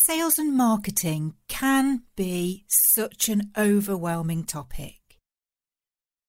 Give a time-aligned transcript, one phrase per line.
[0.00, 5.00] Sales and marketing can be such an overwhelming topic.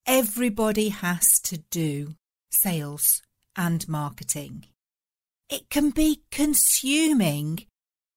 [0.07, 2.15] Everybody has to do
[2.51, 3.21] sales
[3.55, 4.65] and marketing.
[5.51, 7.67] It can be consuming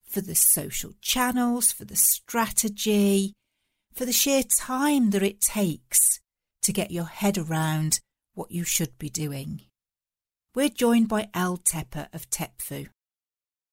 [0.09, 3.35] for the social channels, for the strategy,
[3.93, 6.19] for the sheer time that it takes
[6.63, 8.01] to get your head around
[8.33, 9.61] what you should be doing.
[10.55, 12.89] We're joined by Al Tepper of Tepfu,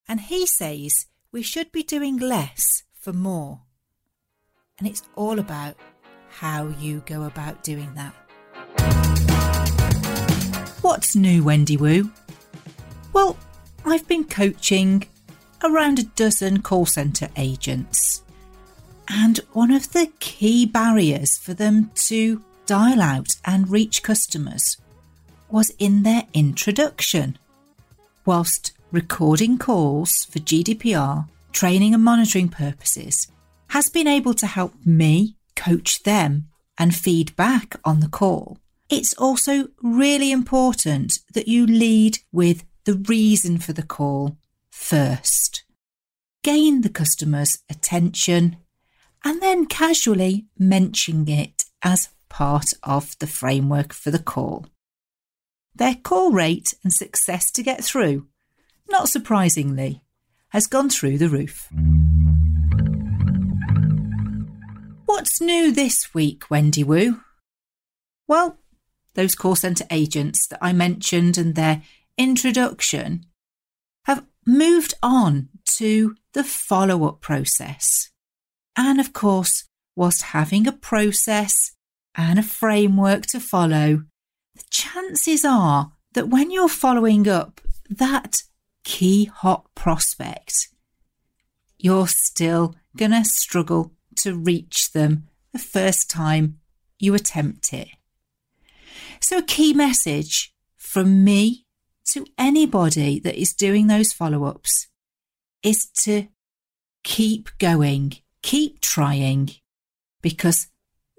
[0.09, 3.61] and he says we should be doing less for more.
[4.77, 5.75] And it's all about
[6.29, 8.13] how you go about doing that.
[10.81, 12.11] What's new, Wendy Wu?
[13.13, 13.37] Well,
[13.85, 15.05] I've been coaching
[15.63, 18.23] around a dozen call centre agents.
[19.07, 24.77] And one of the key barriers for them to dial out and reach customers
[25.49, 27.37] was in their introduction.
[28.25, 33.27] Whilst recording calls for GDPR, training and monitoring purposes
[33.69, 38.57] has been able to help me coach them and feed back on the call.
[38.89, 44.37] It's also really important that you lead with the reason for the call
[44.71, 45.63] first.
[46.43, 48.57] Gain the customer's attention
[49.23, 54.65] and then casually mention it as part of the framework for the call.
[55.75, 58.27] Their call rate and success to get through,
[58.89, 60.01] not surprisingly,
[60.49, 61.69] has gone through the roof.
[65.05, 67.21] What's new this week, Wendy Wu?
[68.27, 68.57] Well,
[69.15, 71.81] those call centre agents that I mentioned and their
[72.17, 73.25] introduction
[74.05, 78.09] have moved on to the follow up process.
[78.77, 79.65] And of course,
[79.95, 81.75] whilst having a process
[82.15, 84.03] and a framework to follow,
[84.55, 88.43] the chances are that when you're following up that
[88.89, 90.69] key hot prospect,
[91.77, 96.59] you're still going to struggle to reach them the first time
[96.97, 97.89] you attempt it.
[99.21, 101.67] So, a key message from me
[102.13, 104.87] to anybody that is doing those follow ups
[105.61, 106.27] is to
[107.03, 109.51] keep going, keep trying,
[110.23, 110.67] because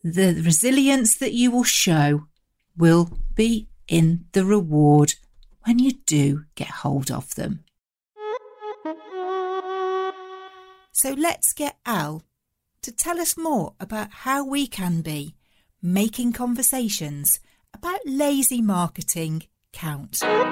[0.02, 2.26] the resilience that you will show
[2.76, 5.14] will be in the reward
[5.64, 7.64] when you do get hold of them.
[11.02, 12.24] So let's get Al
[12.82, 15.34] to tell us more about how we can be
[15.80, 17.40] making conversations
[17.72, 20.22] about lazy marketing count.
[20.22, 20.50] Al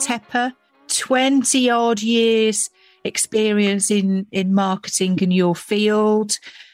[0.00, 0.52] Tepper,
[0.88, 2.70] 20 odd years
[3.04, 6.32] experience in, in marketing in your field,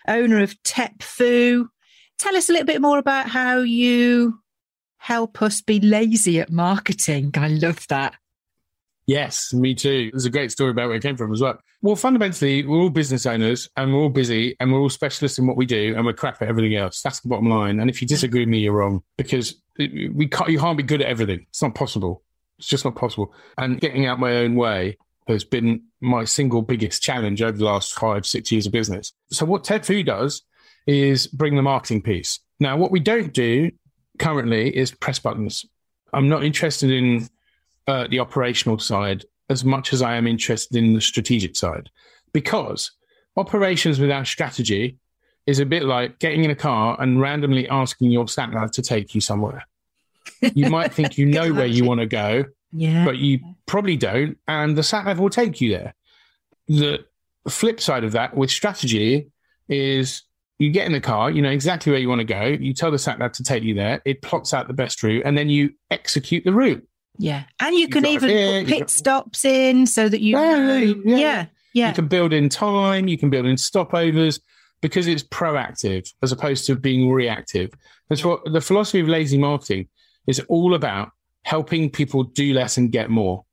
[0.09, 1.67] owner of Tepfu.
[2.17, 4.39] Tell us a little bit more about how you
[4.97, 7.33] help us be lazy at marketing.
[7.37, 8.15] I love that.
[9.09, 10.11] Yes, me too.
[10.13, 11.59] There's a great story about where it came from as well.
[11.81, 15.47] Well, fundamentally, we're all business owners and we're all busy and we're all specialists in
[15.47, 17.01] what we do and we're crap at everything else.
[17.01, 17.81] That's the bottom line.
[17.81, 21.01] And if you disagree with me, you're wrong because we can't, you can't be good
[21.01, 21.47] at everything.
[21.49, 22.23] It's not possible.
[22.59, 23.33] It's just not possible.
[23.57, 27.95] And getting out my own way has been my single biggest challenge over the last
[27.95, 29.15] five, six years of business.
[29.31, 30.43] So what Tepfu does
[30.87, 32.41] is bring the marketing piece.
[32.61, 33.71] Now, what we don't do
[34.19, 35.65] currently is press buttons.
[36.13, 37.27] I'm not interested in
[37.89, 41.91] uh, the operational side as much as I am interested in the strategic side
[42.33, 42.93] because
[43.37, 44.99] operations without strategy
[45.47, 48.83] is a bit like getting in a car and randomly asking your sat nav to
[48.83, 49.67] take you somewhere.
[50.43, 53.07] You might think you know where you want to go, yeah.
[53.07, 55.95] but you probably don't, and the sat nav will take you there.
[56.67, 57.07] The
[57.49, 59.31] flip side of that with strategy
[59.71, 60.25] is
[60.59, 62.45] you get in the car, you know exactly where you want to go.
[62.45, 64.03] You tell the sat nav to take you there.
[64.05, 66.87] It plots out the best route, and then you execute the route.
[67.19, 68.91] Yeah, and you, you can even put pit got...
[68.91, 70.39] stops in so that you.
[70.39, 71.89] Yeah, yeah, yeah, yeah.
[71.89, 73.09] You can build in time.
[73.09, 74.41] You can build in stopovers
[74.81, 77.71] because it's proactive as opposed to being reactive.
[78.09, 79.89] That's what the philosophy of lazy marketing
[80.27, 81.11] is all about:
[81.43, 83.45] helping people do less and get more.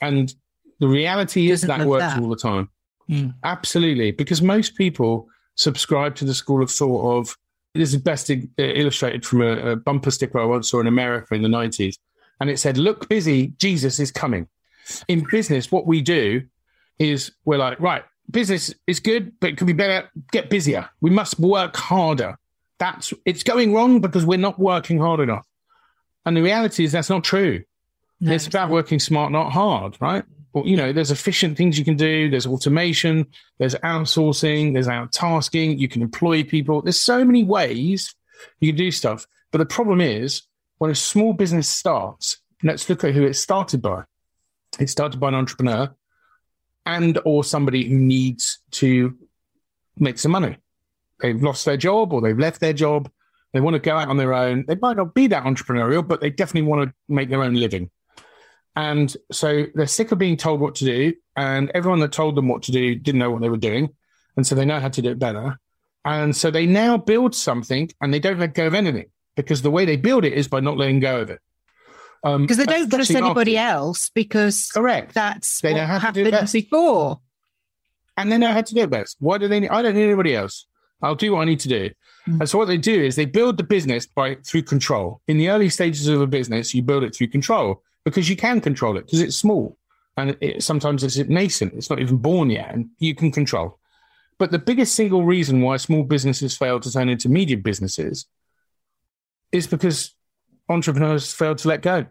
[0.00, 0.34] And
[0.80, 2.20] the reality is that works that.
[2.20, 2.70] all the time.
[3.10, 3.34] Mm.
[3.44, 7.36] Absolutely, because most people subscribe to the school of thought of
[7.74, 11.42] this is best illustrated from a, a, bumper sticker I once saw in America in
[11.42, 11.96] the 90s.
[12.42, 14.48] And it said, Look busy, Jesus is coming.
[15.06, 16.42] In business, what we do
[16.98, 20.10] is we're like, right, business is good, but it could be better.
[20.32, 20.90] Get busier.
[21.00, 22.36] We must work harder.
[22.80, 25.46] That's it's going wrong because we're not working hard enough.
[26.26, 27.62] And the reality is that's not true.
[28.20, 30.24] No, it's about working smart, not hard, right?
[30.52, 32.28] Well, you know, there's efficient things you can do.
[32.28, 33.28] There's automation.
[33.58, 34.72] There's outsourcing.
[34.72, 35.78] There's out tasking.
[35.78, 36.82] You can employ people.
[36.82, 38.16] There's so many ways
[38.58, 39.28] you can do stuff.
[39.52, 40.42] But the problem is
[40.82, 44.02] when a small business starts, let's look at who it started by.
[44.80, 45.94] It started by an entrepreneur
[46.84, 49.16] and or somebody who needs to
[49.96, 50.56] make some money.
[51.20, 53.08] They've lost their job or they've left their job.
[53.52, 54.64] They want to go out on their own.
[54.66, 57.88] They might not be that entrepreneurial, but they definitely want to make their own living.
[58.74, 61.14] And so they're sick of being told what to do.
[61.36, 63.90] And everyone that told them what to do didn't know what they were doing.
[64.36, 65.60] And so they know how to do it better.
[66.04, 69.70] And so they now build something and they don't let go of anything because the
[69.70, 71.40] way they build it is by not letting go of it.
[72.24, 75.14] Um, because they don't trust anybody else because correct.
[75.14, 76.52] That's they know how happened to do best.
[76.52, 77.20] before.
[78.16, 79.16] And they know how to do it best.
[79.18, 80.66] Why do they need, I don't need anybody else.
[81.00, 81.90] I'll do what I need to do.
[82.28, 82.40] Mm.
[82.40, 85.20] And so what they do is they build the business by through control.
[85.26, 88.60] In the early stages of a business, you build it through control because you can
[88.60, 89.76] control it because it's small
[90.16, 91.72] and it, sometimes it's nascent.
[91.74, 93.78] It's not even born yet, and you can control.
[94.38, 98.26] But the biggest single reason why small businesses fail to turn into medium businesses
[99.52, 100.14] is because
[100.68, 102.06] entrepreneurs fail to let go.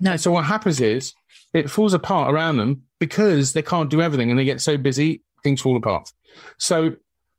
[0.00, 0.16] No.
[0.16, 1.12] So what happens is
[1.52, 5.22] it falls apart around them because they can't do everything and they get so busy,
[5.42, 6.12] things fall apart.
[6.58, 6.96] So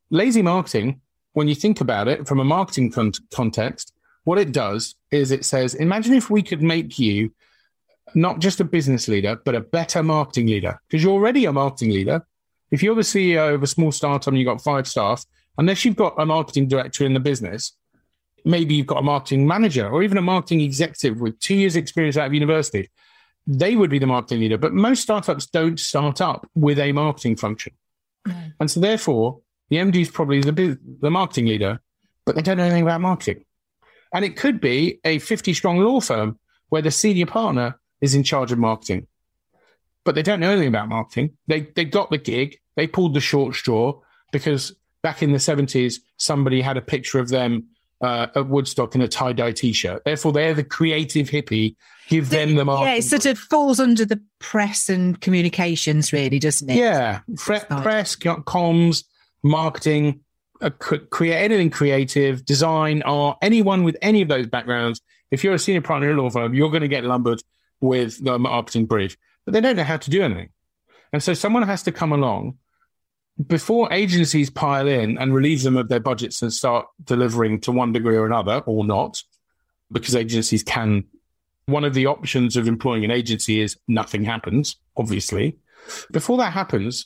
[0.09, 1.01] lazy marketing,
[1.33, 3.93] when you think about it from a marketing con- context,
[4.23, 7.31] what it does is it says, imagine if we could make you
[8.15, 11.91] not just a business leader, but a better marketing leader, because you're already a marketing
[11.91, 12.25] leader.
[12.71, 15.25] If you're the CEO of a small startup and you've got five staff,
[15.57, 17.73] unless you've got a marketing director in the business,
[18.45, 22.17] maybe you've got a marketing manager or even a marketing executive with two years experience
[22.17, 22.89] out of university,
[23.47, 24.57] they would be the marketing leader.
[24.57, 27.73] But most startups don't start up with a marketing function.
[28.27, 28.53] Mm.
[28.59, 29.39] And so therefore,
[29.69, 31.79] the MD is probably the, the marketing leader,
[32.25, 33.45] but they don't know anything about marketing.
[34.13, 36.39] And it could be a 50 strong law firm
[36.69, 39.07] where the senior partner is in charge of marketing,
[40.03, 41.37] but they don't know anything about marketing.
[41.47, 43.99] They, they got the gig, they pulled the short straw
[44.31, 47.67] because back in the 70s, somebody had a picture of them
[48.01, 50.03] uh, at Woodstock in a tie dye t shirt.
[50.05, 51.75] Therefore, they're the creative hippie.
[52.07, 52.93] Give the, them the marketing.
[52.93, 56.75] Yeah, it sort of falls under the press and communications, really, doesn't it?
[56.75, 57.65] Yeah, press,
[58.15, 59.03] comms,
[59.43, 60.21] marketing,
[60.61, 65.01] uh, create anything creative, design, art, anyone with any of those backgrounds.
[65.29, 67.43] If you're a senior partner in a law firm, you're going to get lumbered
[67.79, 70.49] with the marketing brief, but they don't know how to do anything.
[71.13, 72.57] And so someone has to come along
[73.47, 77.93] before agencies pile in and relieve them of their budgets and start delivering to one
[77.93, 79.21] degree or another, or not,
[79.91, 81.05] because agencies can.
[81.65, 85.57] One of the options of employing an agency is nothing happens, obviously.
[86.11, 87.05] Before that happens,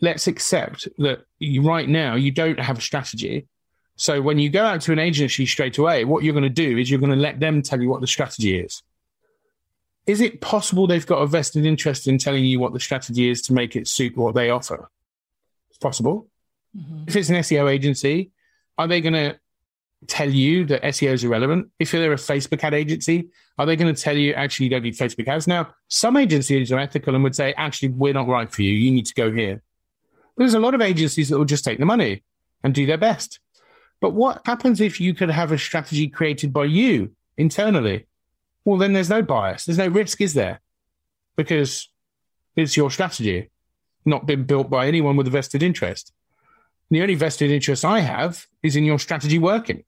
[0.00, 3.48] let's accept that you, right now you don't have a strategy.
[3.96, 6.78] So when you go out to an agency straight away, what you're going to do
[6.78, 8.82] is you're going to let them tell you what the strategy is.
[10.06, 13.42] Is it possible they've got a vested interest in telling you what the strategy is
[13.42, 14.88] to make it suit what they offer?
[15.80, 16.28] Possible.
[16.76, 17.04] Mm-hmm.
[17.06, 18.30] If it's an SEO agency,
[18.76, 19.38] are they going to
[20.06, 21.70] tell you that SEO is irrelevant?
[21.78, 23.28] If they're a Facebook ad agency,
[23.58, 25.46] are they going to tell you actually you don't need Facebook ads?
[25.46, 28.72] Now, some agencies are ethical and would say, actually, we're not right for you.
[28.72, 29.62] You need to go here.
[30.36, 32.22] There's a lot of agencies that will just take the money
[32.62, 33.40] and do their best.
[34.00, 38.06] But what happens if you could have a strategy created by you internally?
[38.64, 39.64] Well, then there's no bias.
[39.64, 40.60] There's no risk, is there?
[41.36, 41.88] Because
[42.54, 43.50] it's your strategy,
[44.08, 46.12] not been built by anyone with a vested interest.
[46.90, 49.84] The only vested interest I have is in your strategy working.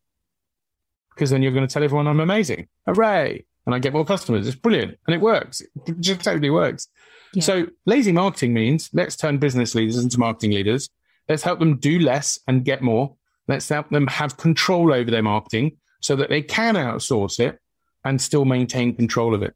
[1.14, 2.68] Because then you're going to tell everyone I'm amazing.
[2.86, 3.44] Hooray.
[3.66, 4.46] And I get more customers.
[4.46, 4.98] It's brilliant.
[5.06, 5.60] And it works.
[5.60, 6.88] It just totally works.
[7.34, 7.42] Yeah.
[7.42, 10.88] So lazy marketing means let's turn business leaders into marketing leaders.
[11.28, 13.14] Let's help them do less and get more.
[13.48, 17.58] Let's help them have control over their marketing so that they can outsource it
[18.04, 19.54] and still maintain control of it.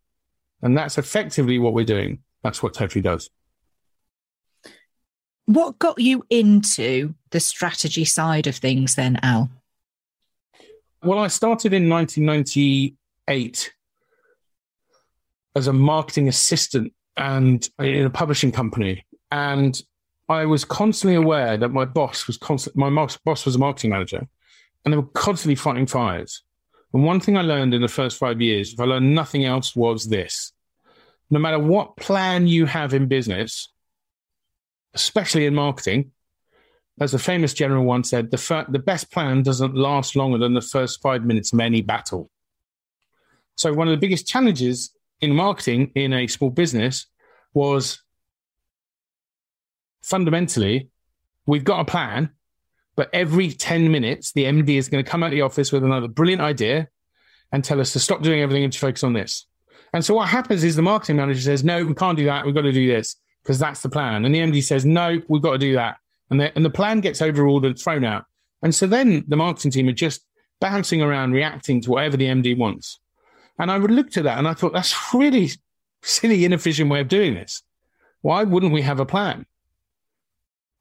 [0.62, 2.20] And that's effectively what we're doing.
[2.42, 3.30] That's what Tepfu does.
[5.46, 9.50] What got you into the strategy side of things then, Al?
[11.02, 13.74] Well, I started in 1998
[15.54, 19.04] as a marketing assistant and in a publishing company.
[19.30, 19.80] And
[20.28, 22.76] I was constantly aware that my boss was constant.
[22.76, 22.88] My
[23.24, 24.26] boss was a marketing manager,
[24.84, 26.42] and they were constantly fighting fires.
[26.94, 29.76] And one thing I learned in the first five years, if I learned nothing else,
[29.76, 30.52] was this:
[31.30, 33.73] no matter what plan you have in business,
[34.94, 36.12] especially in marketing,
[37.00, 40.54] as a famous general once said, the, fir- the best plan doesn't last longer than
[40.54, 42.30] the first five minutes of any battle.
[43.56, 47.06] So, one of the biggest challenges in marketing in a small business
[47.52, 48.02] was
[50.02, 50.90] fundamentally
[51.46, 52.30] we've got a plan,
[52.96, 55.84] but every 10 minutes, the MD is going to come out of the office with
[55.84, 56.88] another brilliant idea
[57.52, 59.46] and tell us to stop doing everything and to focus on this.
[59.92, 62.44] And so what happens is the marketing manager says, no, we can't do that.
[62.44, 64.24] We've got to do this because that's the plan.
[64.24, 65.98] And the MD says, no, we've got to do that.
[66.30, 68.24] And the, and the plan gets overruled and thrown out.
[68.62, 70.24] And so then the marketing team are just
[70.60, 72.98] bouncing around, reacting to whatever the MD wants.
[73.58, 75.50] And I would look to that and I thought, that's really
[76.02, 77.62] silly, inefficient way of doing this.
[78.22, 79.44] why wouldn't we have a plan?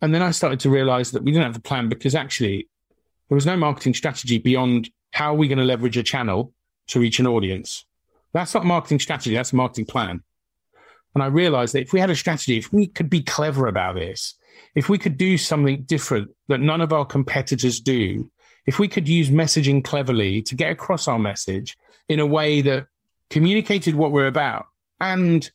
[0.01, 2.69] And then I started to realize that we didn't have a plan because actually
[3.29, 6.53] there was no marketing strategy beyond how are we going to leverage a channel
[6.87, 7.85] to reach an audience.
[8.33, 10.23] That's not marketing strategy, that's a marketing plan.
[11.13, 13.95] And I realized that if we had a strategy, if we could be clever about
[13.95, 14.35] this,
[14.75, 18.29] if we could do something different that none of our competitors do,
[18.65, 21.77] if we could use messaging cleverly to get across our message
[22.09, 22.87] in a way that
[23.29, 24.65] communicated what we're about
[24.99, 25.51] and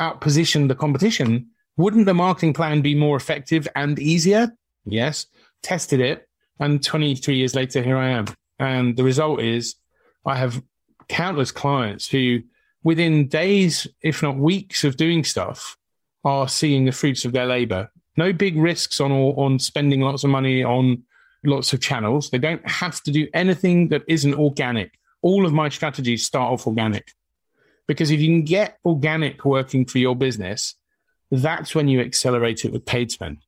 [0.00, 4.50] outpositioned the competition, wouldn't the marketing plan be more effective and easier?
[4.84, 5.26] Yes.
[5.62, 6.28] Tested it.
[6.58, 8.26] And 23 years later, here I am.
[8.58, 9.76] And the result is
[10.26, 10.62] I have
[11.08, 12.40] countless clients who,
[12.82, 15.76] within days, if not weeks of doing stuff,
[16.24, 17.90] are seeing the fruits of their labor.
[18.16, 21.02] No big risks on on spending lots of money on
[21.44, 22.30] lots of channels.
[22.30, 24.98] They don't have to do anything that isn't organic.
[25.22, 27.12] All of my strategies start off organic.
[27.86, 30.76] Because if you can get organic working for your business,
[31.30, 33.38] that's when you accelerate it with paid spend.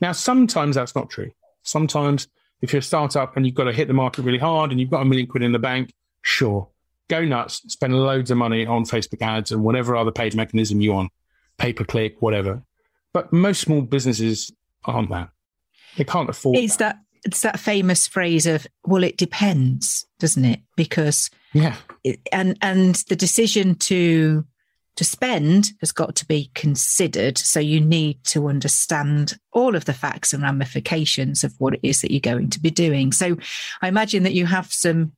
[0.00, 1.30] Now, sometimes that's not true.
[1.62, 2.28] Sometimes
[2.60, 4.90] if you're a startup and you've got to hit the market really hard and you've
[4.90, 6.68] got a million quid in the bank, sure,
[7.08, 10.92] go nuts, spend loads of money on Facebook ads and whatever other paid mechanism you
[10.92, 11.12] want,
[11.58, 12.62] pay per click, whatever.
[13.12, 14.50] But most small businesses
[14.84, 15.30] aren't that.
[15.96, 16.56] They can't afford.
[16.56, 16.96] It's that.
[16.96, 22.58] that it's that famous phrase of well it depends doesn't it because yeah it, and
[22.60, 24.44] and the decision to
[24.96, 27.38] to spend has got to be considered.
[27.38, 32.02] So you need to understand all of the facts and ramifications of what it is
[32.02, 33.12] that you're going to be doing.
[33.12, 33.36] So
[33.80, 35.12] I imagine that you have some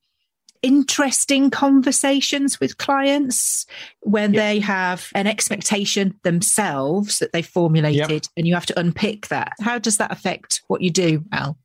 [0.65, 3.67] interesting conversations with clients
[4.01, 4.43] when yep.
[4.43, 8.23] they have an expectation themselves that they formulated yep.
[8.37, 9.53] and you have to unpick that.
[9.61, 11.59] How does that affect what you do, Al?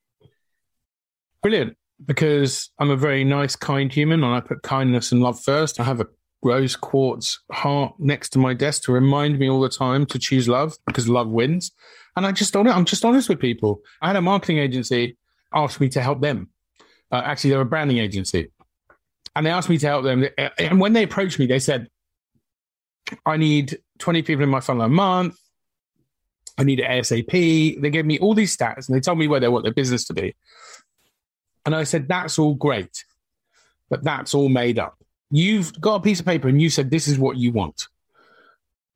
[1.42, 1.78] Brilliant.
[2.06, 5.80] Because I'm a very nice, kind human and I put kindness and love first.
[5.80, 6.08] I have a
[6.44, 10.50] rose quartz heart next to my desk to remind me all the time to choose
[10.50, 11.72] love because love wins.
[12.18, 13.82] And I just don't I'm just honest with people.
[14.02, 15.18] I had a marketing agency
[15.54, 16.50] ask me to help them.
[17.12, 18.52] Uh, actually, they're a branding agency.
[19.40, 20.26] And they asked me to help them.
[20.58, 21.88] And when they approached me, they said,
[23.26, 25.38] I need 20 people in my funnel a month.
[26.58, 27.82] I need it ASAP.
[27.82, 30.04] They gave me all these stats and they told me where they want their business
[30.08, 30.36] to be.
[31.66, 33.06] And I said, that's all great,
[33.90, 34.98] but that's all made up.
[35.32, 37.88] You've got a piece of paper and you said, This is what you want.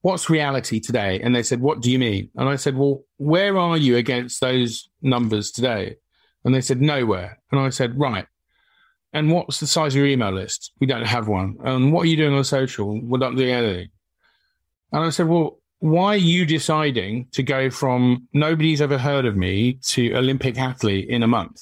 [0.02, 1.22] What's reality today?
[1.22, 2.32] And they said, What do you mean?
[2.36, 5.96] And I said, Well, where are you against those numbers today?
[6.44, 7.40] And they said, Nowhere.
[7.50, 8.26] And I said, Right.
[9.14, 10.72] And what's the size of your email list?
[10.80, 11.58] We don't have one.
[11.64, 13.00] And what are you doing on social?
[13.00, 13.90] We're not doing anything.
[14.92, 19.36] And I said, Well, why are you deciding to go from nobody's ever heard of
[19.36, 21.62] me to Olympic athlete in a month?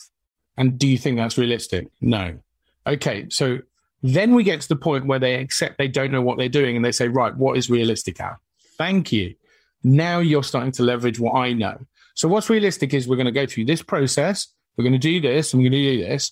[0.58, 1.88] And do you think that's realistic?
[2.02, 2.38] No.
[2.86, 3.60] Okay, so
[4.04, 6.76] then we get to the point where they accept they don't know what they're doing
[6.76, 8.38] and they say, right, what is realistic Al?
[8.78, 9.36] Thank you.
[9.84, 11.78] Now you're starting to leverage what I know.
[12.14, 14.48] So what's realistic is we're going to go through this process.
[14.78, 16.32] We're going to do this we're going to do this.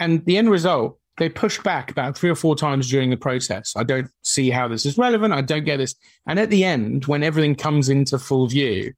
[0.00, 3.74] And the end result, they push back about three or four times during the process.
[3.76, 5.34] I don't see how this is relevant.
[5.34, 5.94] I don't get this.
[6.26, 8.94] And at the end, when everything comes into full view,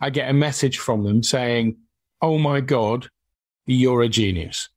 [0.00, 1.76] I get a message from them saying,
[2.22, 3.08] Oh my God,
[3.66, 4.68] you're a genius.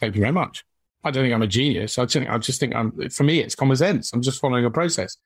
[0.00, 0.64] Thank you very much.
[1.04, 1.98] I don't think I'm a genius.
[1.98, 4.12] I just think, I just think I'm, for me, it's common sense.
[4.12, 5.16] I'm just following a process.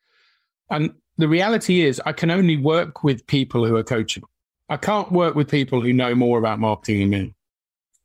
[0.71, 4.25] And the reality is, I can only work with people who are coachable.
[4.69, 7.35] I can't work with people who know more about marketing than me.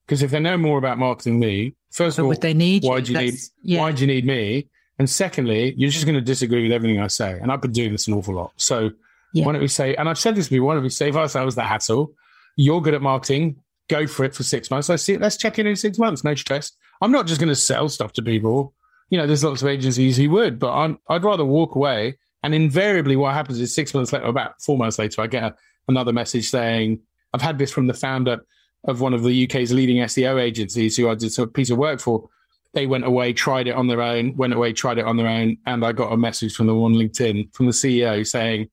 [0.06, 3.00] Because if they know more about marketing than me, first of all, they need why
[3.02, 3.80] do you need, yeah.
[3.80, 4.68] why do you need me?
[5.00, 7.40] And secondly, you're just going to disagree with everything I say.
[7.42, 8.52] And I've been doing this an awful lot.
[8.58, 8.92] So
[9.34, 9.46] yeah.
[9.46, 11.56] why don't we say, and I've said this to people, why don't we save ourselves
[11.56, 12.14] the hassle?
[12.56, 13.58] You're good at marketing.
[13.90, 14.90] Go for it for six months.
[14.90, 15.18] Let's see.
[15.18, 16.24] Let's check in in six months.
[16.24, 16.72] No stress.
[17.02, 18.74] I'm not just going to sell stuff to people.
[19.10, 22.18] You know, there's lots of agencies who would, but i would rather walk away.
[22.44, 25.56] And invariably, what happens is six months later, about four months later, I get a,
[25.88, 27.00] another message saying,
[27.34, 28.46] I've had this from the founder
[28.86, 32.00] of one of the UK's leading SEO agencies who I did a piece of work
[32.00, 32.30] for.
[32.74, 35.58] They went away, tried it on their own, went away, tried it on their own.
[35.66, 38.70] And I got a message from the one LinkedIn from the CEO saying,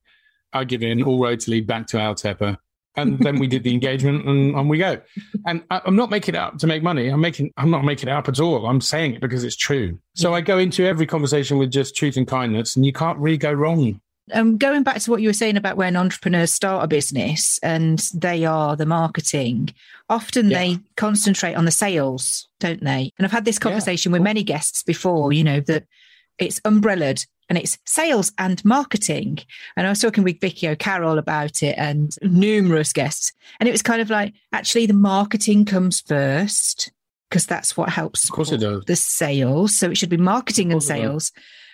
[0.53, 2.57] I give in all roads lead back to Al Tepper
[2.95, 4.99] and then we did the engagement and on we go
[5.45, 8.09] and I, am not making it up to make money i'm making i'm not making
[8.09, 11.05] it up at all i'm saying it because it's true so i go into every
[11.05, 13.99] conversation with just truth and kindness and you can't really go wrong
[14.33, 17.99] um, going back to what you were saying about when entrepreneurs start a business and
[18.13, 19.73] they are the marketing,
[20.09, 20.57] often yeah.
[20.57, 23.11] they concentrate on the sales, don't they?
[23.17, 24.17] And I've had this conversation yeah.
[24.17, 25.85] with many guests before, you know, that
[26.37, 29.39] it's umbrellaed and it's sales and marketing.
[29.75, 33.33] And I was talking with Vicky O'Carroll about it and numerous guests.
[33.59, 36.91] And it was kind of like, actually, the marketing comes first
[37.29, 38.83] because that's what helps of course it does.
[38.85, 39.77] the sales.
[39.77, 41.31] So it should be marketing and sales.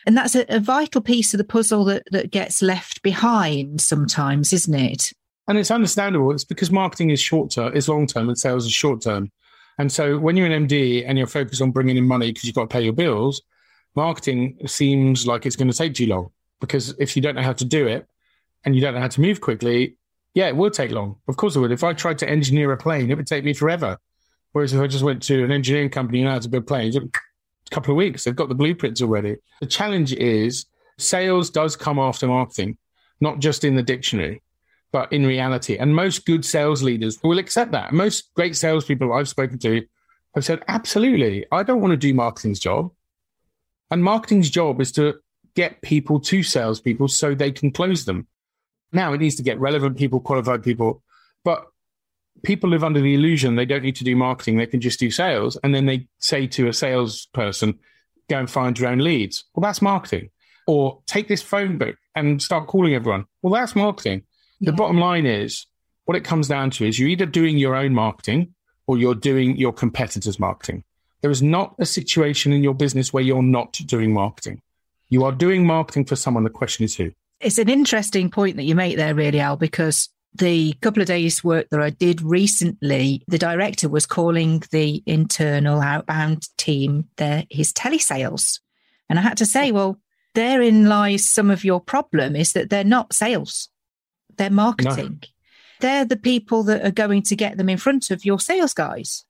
[0.08, 4.54] And that's a, a vital piece of the puzzle that, that gets left behind sometimes,
[4.54, 5.12] isn't it?
[5.50, 6.32] And it's understandable.
[6.32, 9.30] It's because marketing is short term, is long term, and sales is short term.
[9.78, 12.56] And so when you're an MD and you're focused on bringing in money because you've
[12.56, 13.42] got to pay your bills,
[13.96, 16.32] marketing seems like it's going to take too long.
[16.62, 18.08] Because if you don't know how to do it
[18.64, 19.98] and you don't know how to move quickly,
[20.34, 21.18] yeah, it will take long.
[21.28, 21.72] Of course it would.
[21.74, 23.98] If I tried to engineer a plane, it would take me forever.
[24.54, 27.02] Whereas if I just went to an engineering company and had to build planes, a
[27.72, 29.38] couple of weeks, they've got the blueprints already.
[29.60, 30.66] The challenge is
[30.98, 32.78] sales does come after marketing,
[33.22, 34.42] not just in the dictionary
[34.92, 35.78] but in reality.
[35.78, 37.94] And most good sales leaders will accept that.
[37.94, 39.86] Most great salespeople I've spoken to
[40.36, 42.92] have said, absolutely, I don't want to do marketing's job.
[43.92, 45.16] And marketing's job is to
[45.56, 48.28] get people to salespeople so they can close them.
[48.92, 51.04] Now it needs to get relevant people, qualified people,
[51.44, 51.68] but
[52.44, 55.12] people live under the illusion they don't need to do marketing, they can just do
[55.12, 55.58] sales.
[55.64, 57.80] And then they say to a salesperson,
[58.30, 59.46] go and find your own leads.
[59.54, 60.30] Well, that's marketing.
[60.68, 63.26] Or take this phone book and start calling everyone.
[63.42, 64.24] Well, that's marketing.
[64.60, 65.66] The bottom line is
[66.06, 68.54] what it comes down to is you're either doing your own marketing
[68.88, 70.84] or you're doing your competitors' marketing.
[71.22, 74.62] There is not a situation in your business where you're not doing marketing.
[75.10, 76.44] You are doing marketing for someone.
[76.44, 77.12] The question is who.
[77.40, 81.44] It's an interesting point that you make there, really, Al, because the couple of days'
[81.44, 87.74] work that I did recently, the director was calling the internal outbound team their his
[87.74, 88.60] telesales.
[89.10, 90.00] And I had to say, well,
[90.36, 93.70] therein lies some of your problem is that they're not sales.
[94.38, 95.20] They're marketing.
[95.22, 95.28] No.
[95.80, 99.26] They're the people that are going to get them in front of your sales guys.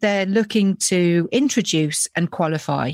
[0.00, 2.92] They're looking to introduce and qualify.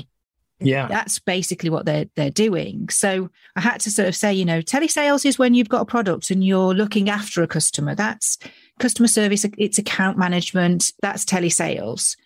[0.59, 0.87] Yeah.
[0.87, 2.89] That's basically what they're they're doing.
[2.89, 5.85] So I had to sort of say, you know, telesales is when you've got a
[5.85, 7.95] product and you're looking after a customer.
[7.95, 8.37] That's
[8.79, 12.17] customer service, it's account management, that's telesales.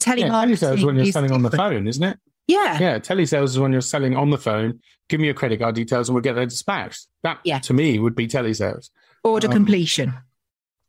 [0.00, 1.32] Telemarketing yeah, telesales when you're selling different.
[1.32, 2.18] on the phone, isn't it?
[2.46, 2.78] Yeah.
[2.78, 2.98] Yeah.
[2.98, 4.80] Telesales is when you're selling on the phone.
[5.08, 7.06] Give me your credit card details and we'll get that dispatched.
[7.22, 7.58] That yeah.
[7.60, 8.90] to me would be telesales.
[9.22, 10.14] Order um, completion.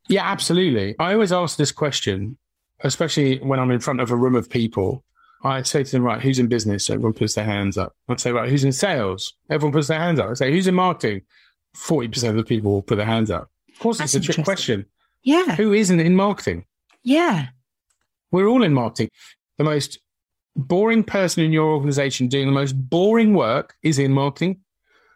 [0.08, 0.96] Yeah, absolutely.
[1.00, 2.38] I always ask this question,
[2.82, 5.04] especially when I'm in front of a room of people.
[5.46, 6.90] I say to them, right, who's in business?
[6.90, 7.94] Everyone puts their hands up.
[8.10, 9.34] I'd say, right, who's in sales?
[9.50, 10.30] Everyone puts their hands up.
[10.30, 11.22] I say, who's in marketing?
[11.78, 13.50] 40% of the people will put their hands up.
[13.72, 14.86] Of course, That's it's a trick question.
[15.24, 15.56] Yeah.
[15.56, 16.66] Who isn't in marketing?
[17.04, 17.48] Yeah.
[18.32, 19.10] We're all in marketing.
[19.58, 20.00] The most
[20.56, 24.62] boring person in your organization doing the most boring work is in marketing,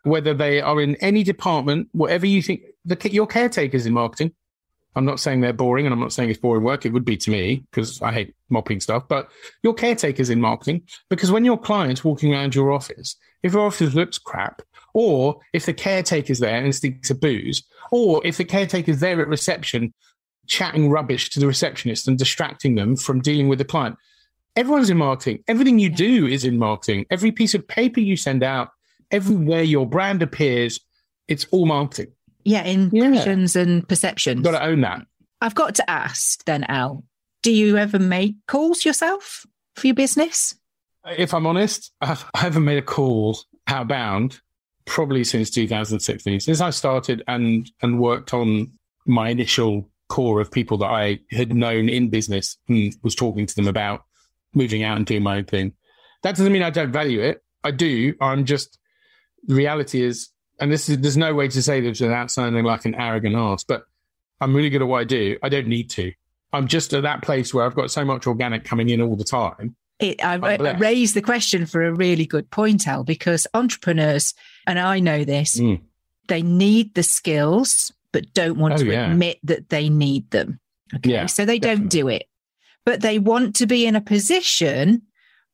[0.04, 4.34] whether they are in any department, whatever you think, the, your caretakers in marketing.
[4.95, 6.86] I'm not saying they're boring and I'm not saying it's boring work.
[6.86, 9.30] It would be to me because I hate mopping stuff, but
[9.63, 13.93] your caretakers in marketing, because when your client's walking around your office, if your office
[13.93, 14.62] looks crap,
[14.93, 19.28] or if the caretaker's there and stinks of booze, or if the caretaker's there at
[19.28, 19.93] reception
[20.47, 23.95] chatting rubbish to the receptionist and distracting them from dealing with the client,
[24.56, 25.43] Everyone's in marketing.
[25.47, 27.06] Everything you do is in marketing.
[27.10, 28.71] Every piece of paper you send out,
[29.12, 30.82] everywhere your brand appears,
[31.28, 32.12] it's all marketing.
[32.50, 33.62] Yeah, impressions yeah.
[33.62, 34.42] and perceptions.
[34.42, 35.06] Got to own that.
[35.40, 37.04] I've got to ask then, Al,
[37.44, 40.56] do you ever make calls yourself for your business?
[41.06, 44.42] If I'm honest, I haven't made a call outbound
[44.86, 48.72] probably since 2016, since I started and and worked on
[49.06, 53.56] my initial core of people that I had known in business and was talking to
[53.56, 54.06] them about
[54.56, 55.74] moving out and doing my own thing.
[56.24, 57.44] That doesn't mean I don't value it.
[57.64, 58.16] I do.
[58.20, 58.80] I'm just,
[59.44, 62.86] the reality is, and this is, there's no way to say this without sounding like
[62.86, 63.84] an arrogant ass, but
[64.41, 65.38] I'm really good at what I do.
[65.43, 66.12] I don't need to.
[66.52, 69.24] I'm just at that place where I've got so much organic coming in all the
[69.24, 69.76] time.
[70.00, 74.34] It, I, I raised the question for a really good point, Al, because entrepreneurs,
[74.65, 75.82] and I know this, mm.
[76.28, 79.12] they need the skills, but don't want oh, to yeah.
[79.12, 80.60] admit that they need them.
[80.95, 81.12] Okay.
[81.12, 81.82] Yeah, so they definitely.
[81.82, 82.30] don't do it
[82.89, 85.04] but they want to be in a position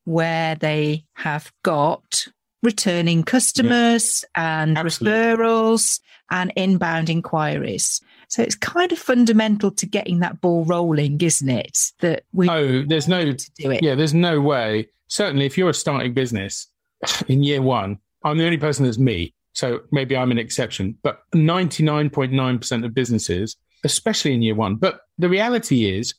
[0.04, 2.28] where they have got
[2.62, 4.62] returning customers yeah.
[4.62, 5.18] and Absolutely.
[5.18, 8.00] referrals and inbound inquiries.
[8.28, 11.92] So it's kind of fundamental to getting that ball rolling, isn't it?
[12.00, 13.82] That we oh, there's no to do it.
[13.82, 14.88] Yeah, there's no way.
[15.08, 16.66] Certainly, if you're a starting business
[17.28, 19.32] in year one, I'm the only person that's me.
[19.52, 24.76] So maybe I'm an exception, but 99.9% of businesses, especially in year one.
[24.76, 26.14] But the reality is,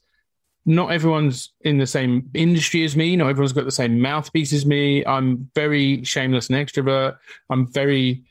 [0.67, 3.15] not everyone's in the same industry as me.
[3.15, 5.03] Not everyone's got the same mouthpiece as me.
[5.05, 7.17] I'm very shameless and extrovert.
[7.49, 8.23] I'm very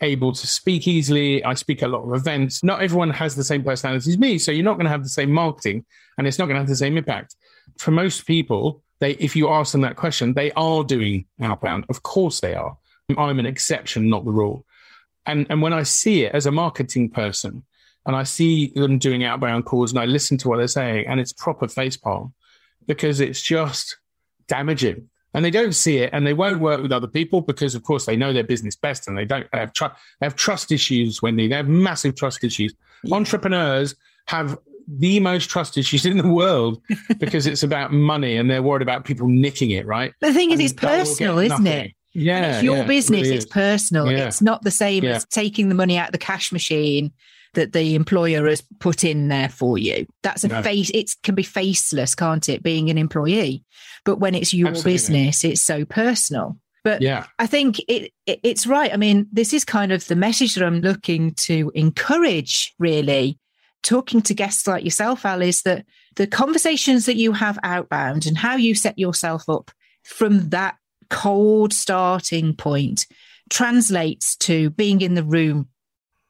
[0.00, 1.44] able to speak easily.
[1.44, 2.62] I speak at a lot of events.
[2.62, 4.38] Not everyone has the same personality as me.
[4.38, 5.84] So you're not going to have the same marketing
[6.16, 7.34] and it's not going to have the same impact.
[7.76, 11.86] For most people, they, if you ask them that question, they are doing outbound.
[11.88, 12.78] Of course they are.
[13.18, 14.64] I'm an exception, not the rule.
[15.26, 17.64] And, and when I see it as a marketing person,
[18.06, 21.20] and I see them doing outbound calls and I listen to what they're saying and
[21.20, 22.32] it's proper facepalm
[22.86, 23.96] because it's just
[24.48, 25.08] damaging.
[25.32, 28.04] and they don't see it and they won't work with other people because of course
[28.04, 31.22] they know their business best and they don't they have, tr- they have trust issues
[31.22, 31.46] wendy.
[31.46, 32.74] They have massive trust issues.
[33.04, 33.14] Yeah.
[33.14, 33.94] entrepreneurs
[34.26, 34.58] have
[34.88, 36.82] the most trust issues in the world
[37.18, 40.12] because it's about money and they're worried about people nicking it right?
[40.20, 41.92] The thing is it's personal isn't it?
[42.12, 44.10] Yeah it's your yeah, business it really it's personal.
[44.10, 44.26] Yeah.
[44.26, 47.12] it's not the same as taking the money out of the cash machine
[47.54, 50.62] that the employer has put in there for you that's a No.
[50.62, 53.64] face it can be faceless can't it being an employee
[54.04, 54.92] but when it's your Absolutely.
[54.92, 58.90] business it's so personal but yeah I think it, it it's right.
[58.90, 62.74] I mean, this is kind of the message that I'm looking to encourage.
[62.78, 63.38] Really,
[63.82, 65.84] talking to guests like yourself, Al, is that
[66.16, 69.70] the conversations that you have outbound and how you set yourself up
[70.04, 70.76] from that
[71.10, 73.06] cold starting point
[73.50, 75.68] translates to being in the room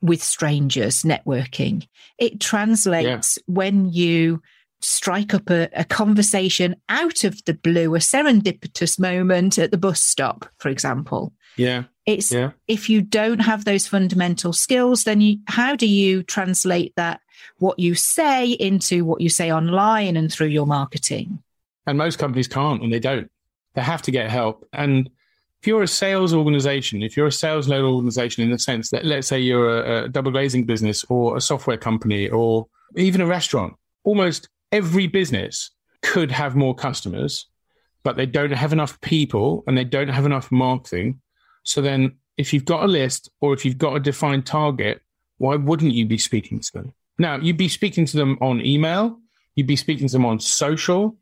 [0.02, 1.86] with strangers, networking.
[2.18, 4.42] It translates when you
[4.80, 10.00] strike up a, a conversation out of the blue, a serendipitous moment at the bus
[10.00, 11.32] stop, for example.
[11.56, 16.22] yeah It's yeah if you don't have those fundamental skills, then you, how do you
[16.22, 17.20] translate that
[17.58, 21.42] what you say into what you say online and through your marketing?
[21.86, 23.30] And most companies can't and they don't.
[23.74, 24.66] They have to get help.
[24.72, 25.10] And
[25.60, 29.04] if you're a sales organization, if you're a sales led organization in the sense that,
[29.04, 33.26] let's say you're a, a double glazing business or a software company or even a
[33.26, 35.70] restaurant, almost every business
[36.00, 37.46] could have more customers,
[38.04, 41.20] but they don't have enough people and they don't have enough marketing.
[41.62, 45.02] So then, if you've got a list or if you've got a defined target,
[45.36, 46.94] why wouldn't you be speaking to them?
[47.18, 49.18] Now, you'd be speaking to them on email,
[49.56, 51.18] you'd be speaking to them on social.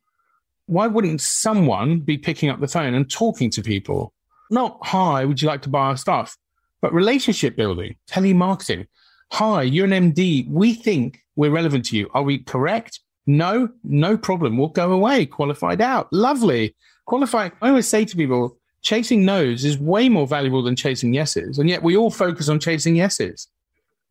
[0.66, 4.12] Why wouldn't someone be picking up the phone and talking to people?
[4.50, 6.36] Not, hi, would you like to buy our stuff?
[6.80, 8.86] But relationship building, telemarketing.
[9.32, 10.48] Hi, you're an MD.
[10.48, 12.08] We think we're relevant to you.
[12.14, 13.00] Are we correct?
[13.26, 14.56] No, no problem.
[14.56, 15.26] We'll go away.
[15.26, 16.10] Qualified out.
[16.12, 16.74] Lovely.
[17.04, 17.52] Qualified.
[17.60, 21.58] I always say to people, chasing no's is way more valuable than chasing yeses.
[21.58, 23.48] And yet we all focus on chasing yeses.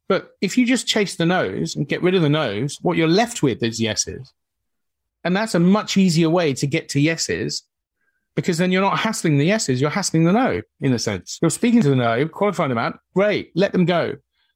[0.08, 3.08] But if you just chase the no's and get rid of the no's, what you're
[3.08, 4.32] left with is yeses.
[5.24, 7.64] And that's a much easier way to get to yeses
[8.38, 11.40] because then you're not hassling the yeses, you're hassling the no in a sense.
[11.42, 14.14] You're speaking to the no, qualifying them out, great, let them go.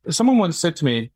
[0.08, 1.12] Someone once said to me,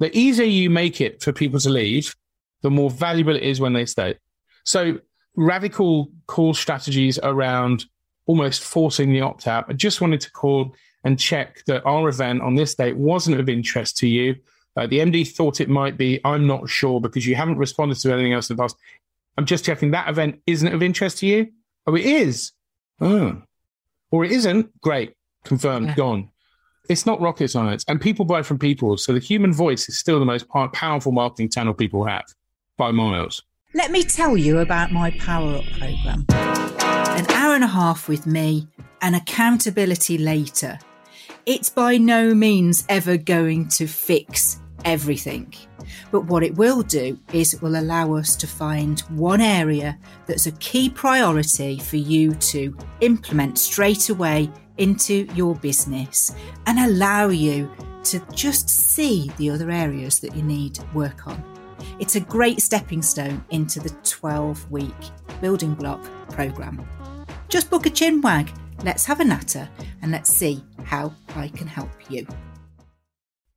[0.00, 2.14] the easier you make it for people to leave,
[2.60, 4.16] the more valuable it is when they stay.
[4.64, 4.98] So
[5.34, 7.86] radical call strategies around
[8.26, 9.64] almost forcing the opt out.
[9.70, 13.48] I just wanted to call and check that our event on this date wasn't of
[13.48, 14.36] interest to you.
[14.76, 16.20] Uh, the MD thought it might be.
[16.22, 18.76] I'm not sure because you haven't responded to anything else in the past.
[19.38, 21.50] I'm just checking that event isn't of interest to you.
[21.90, 22.52] Oh, it is.
[23.00, 23.42] Oh.
[24.12, 24.80] Or it isn't.
[24.80, 25.14] Great.
[25.44, 25.88] Confirmed.
[25.88, 25.94] Yeah.
[25.96, 26.30] Gone.
[26.88, 27.84] It's not rocket science.
[27.88, 28.96] And people buy from people.
[28.96, 32.26] So the human voice is still the most powerful marketing channel people have
[32.76, 33.42] by miles.
[33.74, 36.26] Let me tell you about my Power Up programme.
[36.28, 38.68] An hour and a half with me
[39.02, 40.78] and accountability later.
[41.44, 45.52] It's by no means ever going to fix everything.
[46.10, 50.46] But what it will do is it will allow us to find one area that's
[50.46, 56.34] a key priority for you to implement straight away into your business
[56.66, 57.70] and allow you
[58.04, 61.42] to just see the other areas that you need work on.
[61.98, 64.94] It's a great stepping stone into the 12 week
[65.40, 66.86] building block program.
[67.48, 68.50] Just book a chin wag,
[68.84, 69.68] let's have a natter,
[70.02, 72.26] and let's see how I can help you.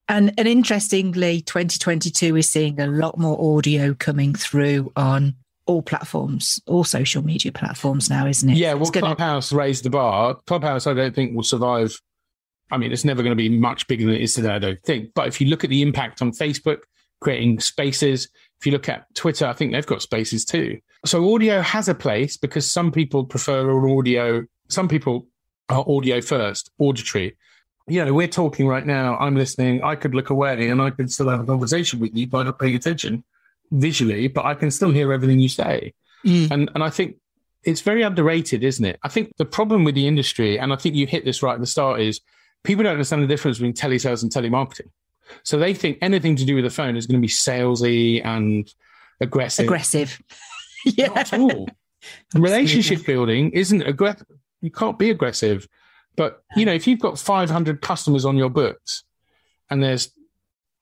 [0.09, 5.35] And, and interestingly, 2022 is seeing a lot more audio coming through on
[5.65, 8.57] all platforms, all social media platforms now, isn't it?
[8.57, 10.35] Yeah, well, gonna- Clubhouse raised the bar.
[10.45, 11.97] Clubhouse, I don't think will survive.
[12.71, 14.81] I mean, it's never going to be much bigger than it is today, I don't
[14.83, 15.11] think.
[15.13, 16.79] But if you look at the impact on Facebook,
[17.21, 20.79] creating spaces, if you look at Twitter, I think they've got spaces too.
[21.05, 24.43] So audio has a place because some people prefer audio.
[24.69, 25.27] Some people
[25.69, 27.37] are audio first, auditory.
[27.88, 29.17] You know, we're talking right now.
[29.17, 29.84] I'm listening.
[29.84, 32.60] I could look away and I could still have a conversation with you by not
[32.60, 33.24] paying attention
[33.72, 35.93] visually, but I can still hear everything you say.
[36.26, 36.52] Mm.
[36.52, 37.17] And and I think
[37.63, 39.00] it's very underrated, isn't it?
[39.04, 41.60] I think the problem with the industry, and I think you hit this right at
[41.60, 42.22] the start, is
[42.63, 44.89] people don't understand the difference between telesales and telemarketing.
[45.43, 48.72] So they think anything to do with the phone is going to be salesy and
[49.22, 49.65] aggressive.
[49.65, 50.22] aggressive.
[50.86, 51.08] yeah.
[51.08, 51.67] Not at all.
[52.36, 54.28] Relationship building isn't aggressive.
[54.62, 55.67] You can't be aggressive.
[56.15, 59.04] But you know, if you've got 500 customers on your books
[59.69, 60.12] and there's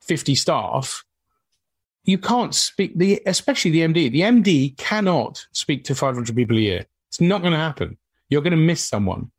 [0.01, 1.03] 50 staff,
[2.03, 4.11] you can't speak the, especially the MD.
[4.11, 6.85] The MD cannot speak to 500 people a year.
[7.09, 7.97] It's not going to happen.
[8.29, 9.31] You're going to miss someone.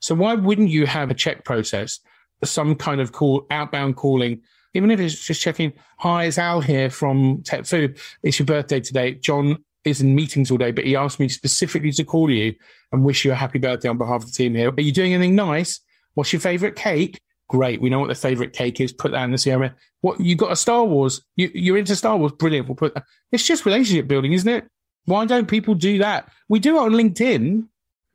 [0.00, 2.00] So why wouldn't you have a check process,
[2.44, 4.42] some kind of call, outbound calling,
[4.74, 7.98] even if it's just checking, hi, it's Al here from Tepfu.
[8.22, 9.14] It's your birthday today.
[9.14, 12.54] John, is in meetings all day, but he asked me specifically to call you
[12.92, 14.70] and wish you a happy birthday on behalf of the team here.
[14.70, 15.80] Are you doing anything nice?
[16.14, 17.20] What's your favorite cake?
[17.48, 17.80] Great.
[17.80, 18.92] We know what the favorite cake is.
[18.92, 19.74] Put that in the CRM.
[20.00, 21.22] What you got a Star Wars?
[21.36, 22.32] You, you're into Star Wars?
[22.32, 22.68] Brilliant.
[22.68, 22.94] We'll put.
[22.94, 23.04] that.
[23.32, 24.66] It's just relationship building, isn't it?
[25.04, 26.30] Why don't people do that?
[26.48, 27.68] We do it on LinkedIn.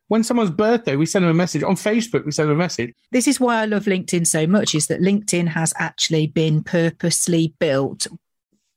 [0.07, 1.61] When someone's birthday, we send them a message.
[1.61, 2.95] On Facebook, we send them a message.
[3.11, 7.53] This is why I love LinkedIn so much is that LinkedIn has actually been purposely
[7.59, 8.07] built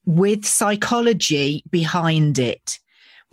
[0.05, 2.79] with psychology behind it,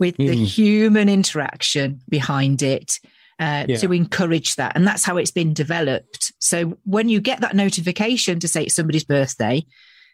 [0.00, 0.28] with mm.
[0.28, 0.44] the hmm.
[0.44, 2.98] human interaction behind it.
[3.38, 3.78] Uh, yeah.
[3.78, 4.76] to encourage that.
[4.76, 6.30] And that's how it's been developed.
[6.40, 9.64] So when you get that notification to say it's somebody's birthday,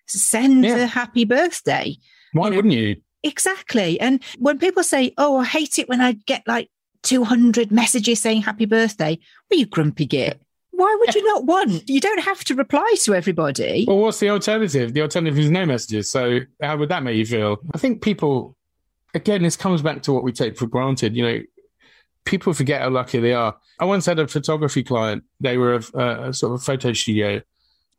[0.07, 0.77] send yeah.
[0.77, 1.97] a happy birthday.
[2.35, 2.97] Why you know, wouldn't you?
[3.25, 3.99] Exactly.
[3.99, 6.71] And when people say, oh, I hate it when I get like
[7.03, 9.19] 200 messages saying happy birthday,
[9.51, 10.41] well, you grumpy git.
[10.71, 11.89] Why would you not want?
[11.89, 13.87] You don't have to reply to everybody.
[13.89, 14.93] Well, what's the alternative?
[14.93, 16.11] The alternative is no messages.
[16.11, 17.59] So, how would that make you feel?
[17.73, 18.56] I think people,
[19.17, 21.17] again, this comes back to what we take for granted.
[21.17, 21.41] You know,
[22.25, 23.57] people forget how lucky they are.
[23.81, 25.25] I once had a photography client.
[25.41, 27.41] They were a, a sort of a photo studio,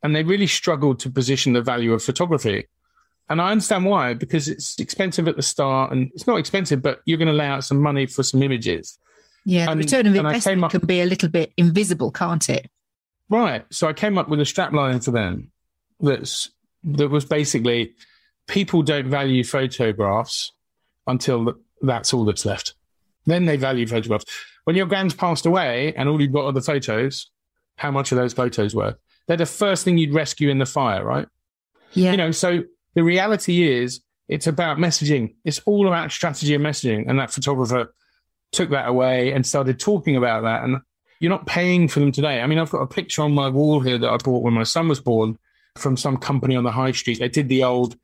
[0.02, 2.66] and they really struggled to position the value of photography.
[3.28, 7.00] And I understand why, because it's expensive at the start, and it's not expensive, but
[7.04, 8.98] you're going to lay out some money for some images.
[9.44, 12.70] Yeah, the return of investment up, can be a little bit invisible, can't it?
[13.28, 13.64] Right.
[13.70, 15.50] So I came up with a strapline for them
[16.00, 16.50] that's
[16.84, 17.92] that was basically
[18.46, 20.52] people don't value photographs
[21.08, 22.74] until that's all that's left.
[23.26, 24.24] Then they value photographs.
[24.64, 27.30] When your grand's passed away and all you've got are the photos,
[27.76, 28.96] how much are those photos worth?
[29.26, 31.28] They're the first thing you'd rescue in the fire, right?
[31.92, 32.12] Yeah.
[32.12, 35.34] You know, so the reality is it's about messaging.
[35.44, 37.04] It's all about strategy and messaging.
[37.08, 37.94] And that photographer
[38.52, 40.64] took that away and started talking about that.
[40.64, 40.78] And
[41.20, 42.40] you're not paying for them today.
[42.40, 44.62] I mean, I've got a picture on my wall here that I bought when my
[44.62, 45.38] son was born
[45.76, 47.18] from some company on the high street.
[47.18, 47.96] They did the old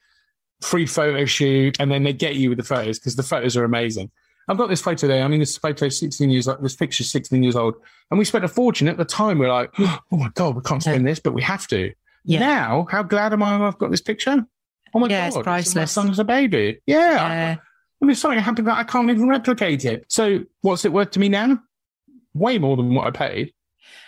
[0.64, 3.64] free photo shoot and then they get you with the photos because the photos are
[3.64, 4.10] amazing.
[4.48, 5.24] I've got this photo there.
[5.24, 6.62] I mean, this photo is 16 years old.
[6.62, 7.74] This picture is 16 years old.
[8.10, 9.38] And we spent a fortune at the time.
[9.38, 11.92] We're like, oh my God, we can't spend this, but we have to.
[12.24, 12.40] Yeah.
[12.40, 14.46] Now, how glad am I I've got this picture?
[14.92, 15.38] Oh my yeah, God.
[15.38, 15.74] It's priceless.
[15.74, 16.80] My son's a baby.
[16.86, 17.56] Yeah.
[18.02, 20.04] I mean, something happened that I can't even replicate it.
[20.08, 21.58] So what's it worth to me now?
[22.34, 23.54] Way more than what I paid.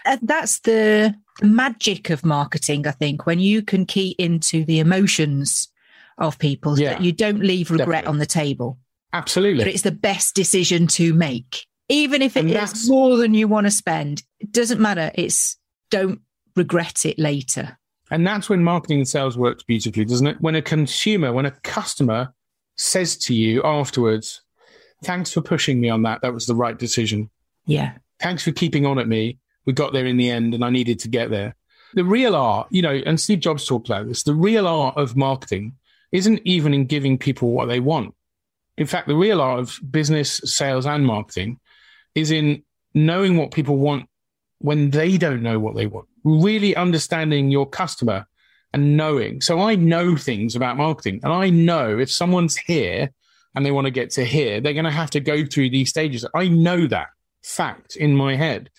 [0.04, 5.68] Uh, that's the magic of marketing, I think, when you can key into the emotions
[6.18, 8.08] of people yeah, that you don't leave regret definitely.
[8.08, 8.78] on the table.
[9.12, 9.64] Absolutely.
[9.64, 11.66] But it's the best decision to make.
[11.88, 15.12] Even if it is more than you want to spend, it doesn't matter.
[15.14, 15.56] It's
[15.90, 16.20] don't
[16.56, 17.78] regret it later.
[18.10, 20.40] And that's when marketing and sales works beautifully, doesn't it?
[20.40, 22.32] When a consumer, when a customer
[22.76, 24.42] says to you afterwards,
[25.04, 26.22] thanks for pushing me on that.
[26.22, 27.30] That was the right decision.
[27.66, 27.94] Yeah.
[28.20, 29.38] Thanks for keeping on at me.
[29.64, 31.54] We got there in the end and I needed to get there.
[31.94, 35.16] The real art, you know, and Steve Jobs talked about this, the real art of
[35.16, 35.74] marketing
[36.12, 38.14] isn't even in giving people what they want.
[38.76, 41.58] In fact, the real art of business, sales, and marketing
[42.14, 42.62] is in
[42.94, 44.08] knowing what people want
[44.58, 48.26] when they don't know what they want, really understanding your customer
[48.72, 49.40] and knowing.
[49.40, 53.10] So I know things about marketing, and I know if someone's here
[53.54, 55.90] and they want to get to here, they're going to have to go through these
[55.90, 56.26] stages.
[56.34, 57.08] I know that
[57.42, 58.70] fact in my head.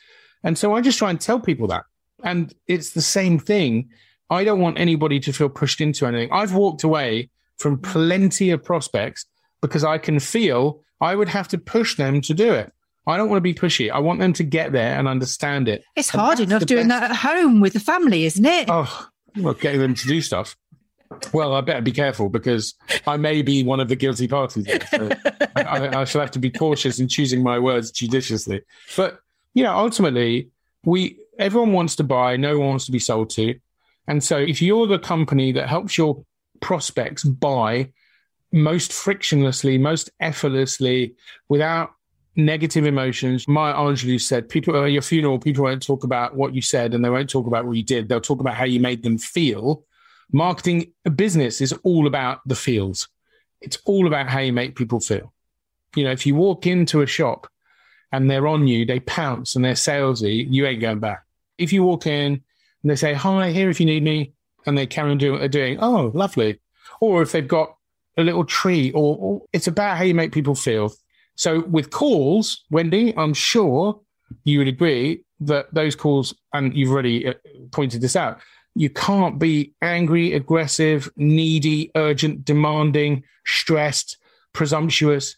[0.43, 1.85] And so I just try and tell people that.
[2.23, 3.89] And it's the same thing.
[4.29, 6.29] I don't want anybody to feel pushed into anything.
[6.31, 9.25] I've walked away from plenty of prospects
[9.61, 12.71] because I can feel I would have to push them to do it.
[13.05, 13.89] I don't want to be pushy.
[13.89, 15.83] I want them to get there and understand it.
[15.95, 17.01] It's and hard enough doing best.
[17.01, 18.67] that at home with the family, isn't it?
[18.69, 20.57] Oh, well, getting them to do stuff.
[21.33, 24.67] Well, I better be careful because I may be one of the guilty parties.
[24.89, 25.09] So
[25.55, 28.61] I, I shall have to be cautious in choosing my words judiciously.
[28.97, 29.21] But
[29.53, 30.49] you know, ultimately,
[30.83, 33.55] we everyone wants to buy, no one wants to be sold to.
[34.07, 36.23] And so, if you're the company that helps your
[36.59, 37.91] prospects buy
[38.51, 41.15] most frictionlessly, most effortlessly,
[41.49, 41.91] without
[42.37, 43.47] negative emotions.
[43.47, 47.03] Maya Angelou said, people at your funeral, people won't talk about what you said and
[47.03, 48.07] they won't talk about what you did.
[48.07, 49.83] They'll talk about how you made them feel.
[50.31, 53.09] Marketing a business is all about the feels.
[53.59, 55.33] It's all about how you make people feel.
[55.95, 57.47] You know, if you walk into a shop
[58.11, 61.23] and they're on you, they pounce and they're salesy, you ain't going back.
[61.57, 62.43] If you walk in
[62.87, 64.31] and they say, Hi, here if you need me,
[64.65, 66.61] and they carry on doing what they're doing, oh, lovely.
[67.01, 67.75] Or if they've got
[68.15, 70.93] a little tree, or, or it's about how you make people feel.
[71.35, 73.99] So with calls, Wendy, I'm sure
[74.45, 77.33] you would agree that those calls, and you've already uh,
[77.71, 78.39] pointed this out,
[78.73, 84.15] you can't be angry, aggressive, needy, urgent, demanding, stressed,
[84.53, 85.35] presumptuous,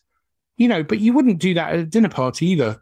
[0.55, 2.79] you know, but you wouldn't do that at a dinner party either.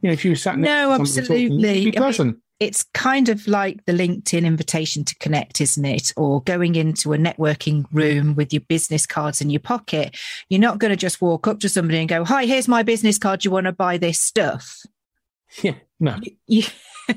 [0.00, 1.48] You know, if you were sat next no, absolutely.
[1.48, 2.30] Talking, be pleasant.
[2.30, 6.12] I mean, it's kind of like the LinkedIn invitation to connect, isn't it?
[6.16, 10.16] Or going into a networking room with your business cards in your pocket.
[10.48, 13.18] You're not going to just walk up to somebody and go, Hi, here's my business
[13.18, 13.40] card.
[13.40, 14.80] Do you want to buy this stuff?
[15.62, 16.16] Yeah, no.
[16.48, 16.64] You,
[17.08, 17.16] Well,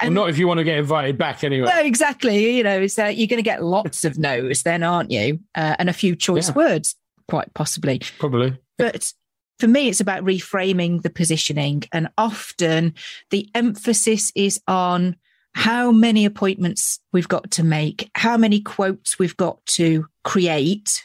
[0.00, 1.68] and not if you want to get invited back anyway.
[1.68, 2.56] no, exactly.
[2.56, 5.40] You know, so you're going to get lots of no's then, aren't you?
[5.54, 6.54] Uh, and a few choice Yeah.
[6.54, 6.94] words,
[7.28, 8.00] quite possibly.
[8.18, 8.56] Probably.
[8.78, 9.12] But
[9.58, 11.84] for me, it's about reframing the positioning.
[11.92, 12.94] And often
[13.30, 15.16] the emphasis is on
[15.54, 21.02] how many appointments we've got to make, how many quotes we've got to create.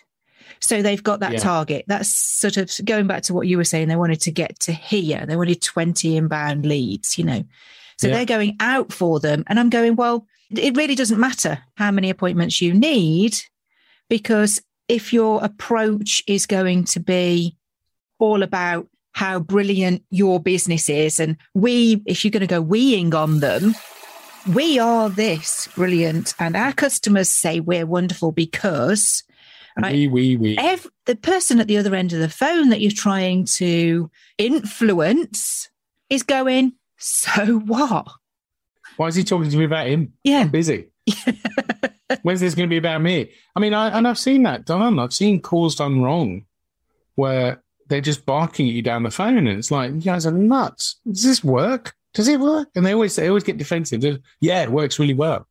[0.59, 1.39] So they've got that Yeah.
[1.39, 1.85] target.
[1.87, 3.87] That's sort of going back to what you were saying.
[3.87, 5.25] They wanted to get to here.
[5.25, 7.43] They wanted 20 inbound leads, you know.
[7.97, 8.15] So Yeah.
[8.15, 9.45] they're going out for them.
[9.47, 13.37] And I'm going, well, it really doesn't matter how many appointments you need
[14.09, 17.55] because if your approach is going to be
[18.21, 23.13] all about how brilliant your business is and we if you're going to go weeing
[23.13, 23.75] on them
[24.53, 29.23] we are this brilliant and our customers say we're wonderful because
[29.81, 29.93] Right.
[29.93, 30.55] We, we, we.
[31.05, 35.69] the person at the other end of the phone that you're trying to influence
[36.09, 38.07] is going so what
[38.97, 40.13] Why is he talking to me about him?
[40.23, 40.89] yeah I'm busy.
[42.23, 43.31] When's this going to be about me?
[43.55, 44.99] I mean, I, and I've seen that done.
[44.99, 46.45] I've seen calls done wrong
[47.15, 50.31] where they're just barking at you down the phone, and it's like, you guys are
[50.31, 50.95] nuts.
[51.05, 51.93] Does this work?
[52.13, 52.69] Does it work?
[52.73, 53.99] And they always they always get defensive.
[53.99, 55.45] They're, yeah, it works really well.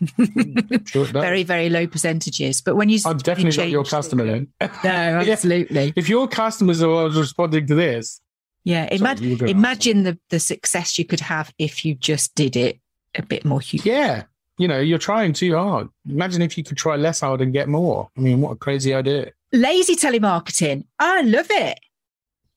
[0.86, 4.46] Sure very very low percentages but when you I'm definitely not your customer then.
[4.60, 8.20] no absolutely if your customers are responding to this,
[8.62, 12.54] yeah Sorry, were gonna imagine the, the success you could have if you just did
[12.54, 12.78] it
[13.16, 14.22] a bit more human yeah,
[14.60, 15.88] you know, you're trying too hard.
[16.06, 18.10] Imagine if you could try less hard and get more.
[18.14, 19.32] I mean, what a crazy idea.
[19.52, 21.78] Lazy telemarketing i love it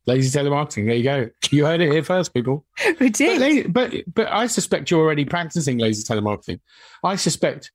[0.06, 0.86] Lazy telemarketing.
[0.86, 1.30] There you go.
[1.50, 2.66] You heard it here first, people.
[3.00, 6.60] we But, did la- but but I suspect you're already practicing lazy telemarketing.
[7.06, 7.72] I suspect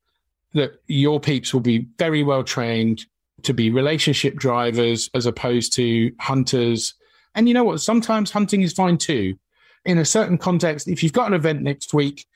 [0.53, 3.07] that your peeps will be very well trained
[3.45, 6.93] to be relationship drivers as opposed to hunters.
[7.35, 7.81] And you know what?
[7.81, 9.39] Sometimes hunting is fine too.
[9.87, 12.27] In a certain context, if you've got an event next week,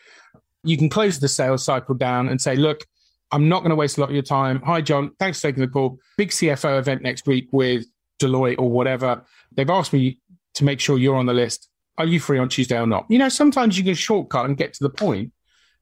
[0.64, 2.86] you can close the sales cycle down and say, look,
[3.32, 4.60] I'm not going to waste a lot of your time.
[4.62, 5.12] Hi, John.
[5.18, 5.98] Thanks for taking the call.
[6.16, 7.86] Big CFO event next week with
[8.20, 9.24] Deloitte or whatever.
[9.56, 10.18] They've asked me
[10.54, 11.68] to make sure you're on the list.
[11.98, 13.06] Are you free on Tuesday or not?
[13.08, 15.32] You know, sometimes you can shortcut and get to the point.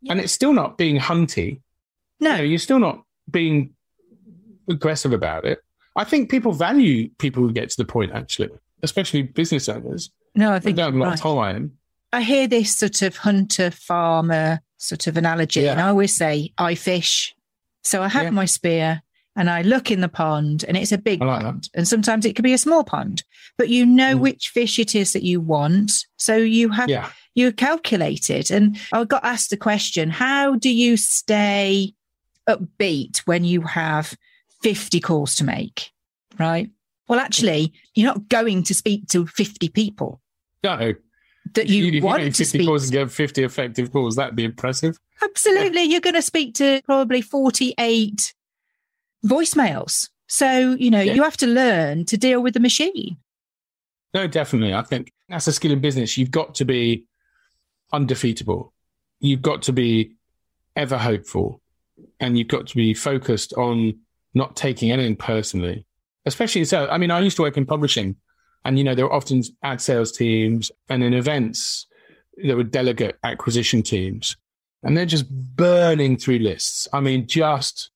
[0.01, 1.61] point, and it's still not being hunty.
[2.21, 3.75] no You know, you're still not being
[4.69, 5.59] aggressive about it.
[5.97, 8.51] I think people value people who get to the point, actually,
[8.83, 10.11] especially business owners.
[10.35, 11.73] no i They think don't have a lot of time.
[12.13, 15.73] I hear this sort of hunter farmer sort of analogy, Yeah.
[15.73, 17.35] and I always say, I fish.
[17.83, 18.31] So I have Yeah.
[18.31, 19.03] my spear
[19.37, 21.45] and I look in the pond, and it's a big like that.
[21.45, 21.71] pond.
[21.75, 23.23] And sometimes it could be a small pond,
[23.57, 24.21] but you know Mm.
[24.21, 25.93] which fish it is that you want.
[26.19, 27.11] So you have Yeah.
[27.35, 28.51] you calculated.
[28.51, 31.95] And I got asked the question how do you stay
[32.49, 34.17] upbeat when you have
[34.63, 35.91] 50 calls to make?
[36.39, 36.71] Right.
[37.09, 40.21] Well, actually, you're not going to speak to 50 people
[40.63, 40.95] No.
[41.55, 44.45] That you, you want to 50 speak calls and get 50 effective calls, that'd be
[44.45, 44.99] impressive.
[45.23, 45.83] Absolutely.
[45.85, 48.35] You're going to speak to probably 48
[49.25, 50.09] voicemails.
[50.29, 51.15] So, you know, Yeah.
[51.15, 53.17] you have to learn to deal with the machine.
[54.15, 54.75] No, definitely.
[54.75, 56.17] I think that's a skill in business.
[56.17, 57.05] You've got to be
[57.93, 58.73] undefeatable.
[59.21, 60.13] You've got to be
[60.77, 61.61] ever hopeful.
[62.19, 63.99] And you've got to be focused on
[64.35, 65.87] not taking anything personally.
[66.27, 66.87] Especially so.
[66.89, 68.17] I mean, I used to work in publishing
[68.65, 71.87] and, you know, there were often ad sales teams and in events,
[72.37, 74.37] there were delegate acquisition teams
[74.83, 76.89] and they're just burning through lists.
[76.93, 77.91] I mean, just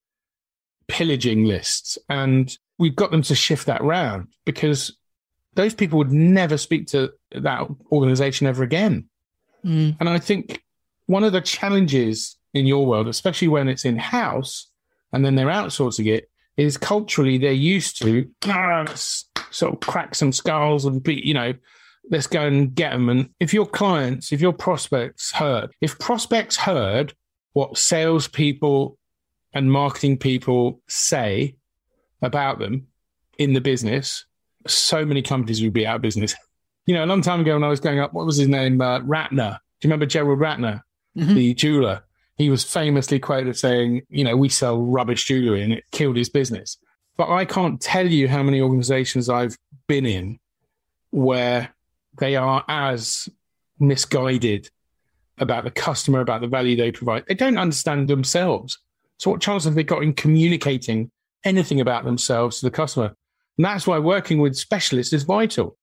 [0.86, 1.98] pillaging lists.
[2.08, 4.96] And we've got them to shift that round because
[5.54, 9.08] those people would never speak to that organization ever again.
[9.64, 9.96] Mm.
[10.00, 10.62] And I think
[11.06, 14.68] one of the challenges in your world, especially when it's in house
[15.12, 18.84] and then they're outsourcing it, is culturally they're used to "Ah,
[19.54, 21.54] sort of crack some skulls and be, you know,
[22.10, 23.08] let's go and get them.
[23.08, 27.14] And if your clients, if your prospects heard, if prospects heard
[27.52, 28.98] what salespeople
[29.52, 31.56] and marketing people say
[32.22, 32.88] about them
[33.38, 34.26] in the business,
[34.66, 36.34] so many companies would be out of business.
[36.86, 38.78] You know, a long time ago when I was going up, what was his name?
[38.78, 39.52] Uh, Ratner.
[39.52, 40.82] Do you remember Gerald Ratner,
[41.16, 41.34] Mhm.
[41.34, 42.02] the jeweler?
[42.36, 46.28] He was famously quoted saying, you know, we sell rubbish jewelry and it killed his
[46.28, 46.76] business.
[47.16, 49.56] But I can't tell you how many organizations I've
[49.86, 50.38] been in
[51.10, 51.72] where
[52.18, 53.28] they are as
[53.78, 54.70] misguided
[55.38, 57.24] about the customer, about the value they provide.
[57.26, 58.78] They don't understand themselves.
[59.18, 61.10] So what chance have they got in communicating
[61.44, 63.14] anything about themselves to the customer?
[63.58, 65.76] And that's why working with specialists is vital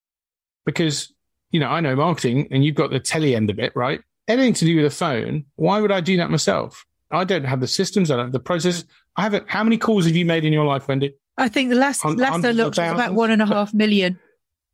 [0.66, 1.14] because,
[1.52, 4.02] you know, I know marketing and you've got the telly end of it, right?
[4.32, 6.86] anything to do with a phone, why would I do that myself?
[7.12, 8.86] I don't have the systems, I don't have the process.
[9.18, 9.50] I haven't.
[9.50, 11.14] How many calls have you made in your life, Wendy?
[11.38, 14.20] I think the last last I looked was about one and a half million.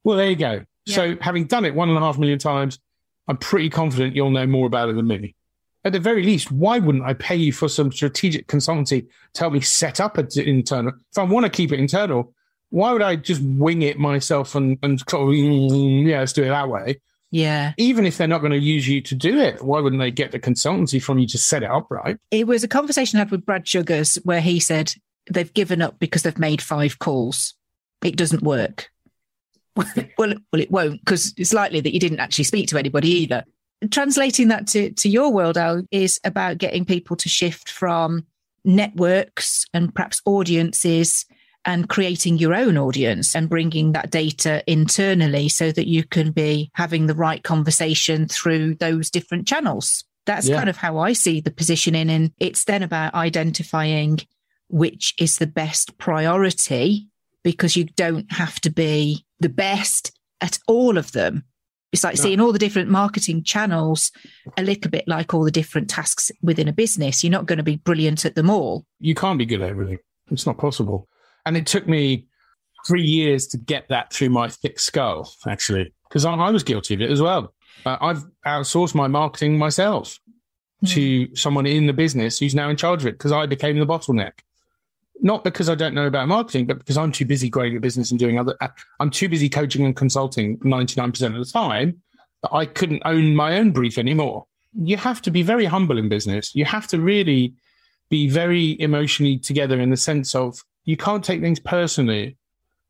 [0.04, 0.64] Well, there you go.
[0.86, 0.96] Yeah.
[0.96, 2.80] So, having done it one and a half million times,
[3.28, 5.36] I'm pretty confident you'll know more about it than me.
[5.84, 9.54] At the very least, why wouldn't I pay you for some strategic consultancy to help
[9.54, 10.94] me set up an internal?
[11.12, 12.34] If I want to keep it internal,
[12.70, 16.70] why would I just wing it myself and, and mm, yeah, let's do it that
[16.70, 17.00] way?
[17.32, 17.74] Yeah.
[17.78, 20.32] Even if they're not going to use you to do it, why wouldn't they get
[20.32, 22.18] the consultancy from you to set it up right?
[22.32, 24.94] It was a conversation I had with Brad Sugars where he said
[25.30, 27.54] they've given up because they've made five calls.
[28.04, 28.90] It doesn't work.
[29.76, 33.44] well, well, it won't because it's likely that you didn't actually speak to anybody either.
[33.92, 38.26] Translating that to, to your world, Al, is about getting people to shift from
[38.66, 41.26] networks and perhaps audiences
[41.64, 46.72] and creating your own audience and bringing that data internally so that you can be
[46.74, 50.06] having the right conversation through those different channels.
[50.26, 50.58] That's Yeah.
[50.58, 52.10] kind of how I see the positioning.
[52.10, 54.20] And it's then about identifying
[54.70, 57.08] which is the best priority
[57.44, 60.12] because you don't have to be the best
[60.42, 61.44] at all of them.
[61.94, 62.24] It's like No.
[62.24, 64.12] seeing all the different marketing channels
[64.58, 67.24] a little bit like all the different tasks within a business.
[67.24, 68.86] You're not going to be brilliant at them all.
[69.00, 70.00] You can't be good at everything.
[70.30, 71.08] It's not possible.
[71.46, 72.28] And it took me
[72.86, 76.94] three years to get that through my thick skull, actually, because I, I was guilty
[76.96, 77.54] of it as well.
[77.86, 80.20] Uh, I've outsourced my marketing myself
[80.86, 83.86] to someone in the business who's now in charge of it because I became the
[83.86, 84.34] bottleneck.
[85.22, 88.12] Not because I don't know about marketing, but because I'm too busy growing a business
[88.12, 88.56] and doing other.
[88.62, 88.68] uh,
[89.00, 92.02] I'm too busy coaching and consulting 99% of the time
[92.44, 94.46] that I couldn't own my own brief anymore.
[94.80, 96.54] You have to be very humble in business.
[96.54, 97.54] You have to really
[98.10, 102.38] be very emotionally together in the sense of you can't take things personally.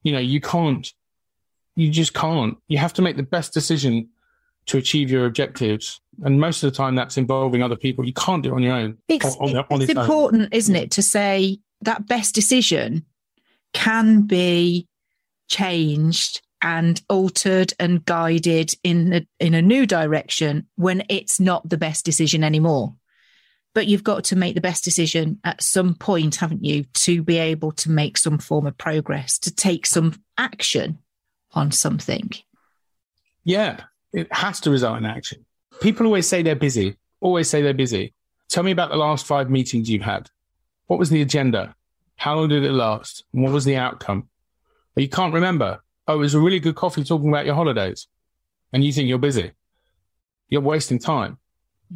[0.03, 0.91] You know, you can't,
[1.75, 2.57] you just can't.
[2.67, 4.09] You have to make the best decision
[4.67, 6.01] to achieve your objectives.
[6.23, 8.05] And most of the time that's involving other people.
[8.05, 8.97] You can't do it on your own.
[9.07, 10.03] It's, on- on- it's its own.
[10.03, 13.05] important, isn't it, to say that best decision
[13.73, 14.87] can be
[15.47, 21.77] changed and altered and guided in a, in a new direction when it's not the
[21.77, 22.95] best decision anymore.
[23.75, 27.37] But you've got to make the best decision at some point, haven't you, to be
[27.37, 30.97] able to make some form of progress, to take some action
[31.51, 32.31] on something.
[33.43, 33.81] Yeah,
[34.13, 35.45] it has to result in action.
[35.79, 38.15] People always say they're busy, always say they're busy.
[38.49, 40.29] Tell me about the last five meetings you've had.
[40.87, 41.75] What was the agenda?
[42.15, 43.23] How long did it last?
[43.31, 44.27] What was the outcome?
[44.95, 45.81] But you can't remember.
[46.07, 48.07] Oh, it was a really good coffee talking about your holidays.
[48.73, 49.51] And you think you're busy.
[50.49, 51.37] You're wasting time.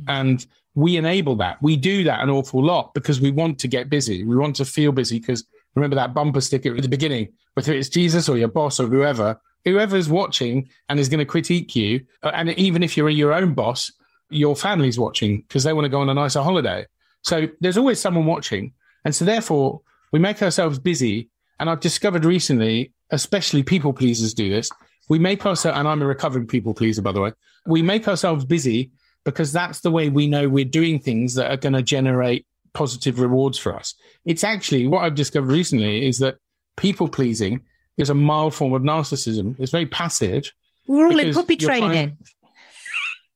[0.08, 1.62] And we enable that.
[1.62, 4.24] We do that an awful lot because we want to get busy.
[4.24, 7.90] We want to feel busy because remember that bumper sticker at the beginning, whether it's
[7.90, 12.06] Jesus or your boss or whoever, whoever's watching and is going to critique you.
[12.24, 13.92] uh, And even if you're your own boss,
[14.30, 16.86] your family's watching because they want to go on a nicer holiday.
[17.22, 18.74] So there's always someone watching.
[19.06, 19.82] And so therefore
[20.12, 21.30] we make ourselves busy.
[21.60, 24.70] And I've discovered recently, especially people pleasers do this.
[25.10, 27.34] We make ourselves, and I'm a recovering people pleaser, by the way.
[27.66, 28.92] We make ourselves busy
[29.24, 33.20] because that's the way we know we're doing things that are going to generate positive
[33.20, 33.94] rewards for us.
[34.26, 36.38] It's actually what I've discovered recently is that
[36.78, 37.62] people pleasing
[37.98, 39.60] is a mild form of narcissism.
[39.60, 40.52] It's very passive.
[40.88, 42.18] We're all in puppy you're trying- training.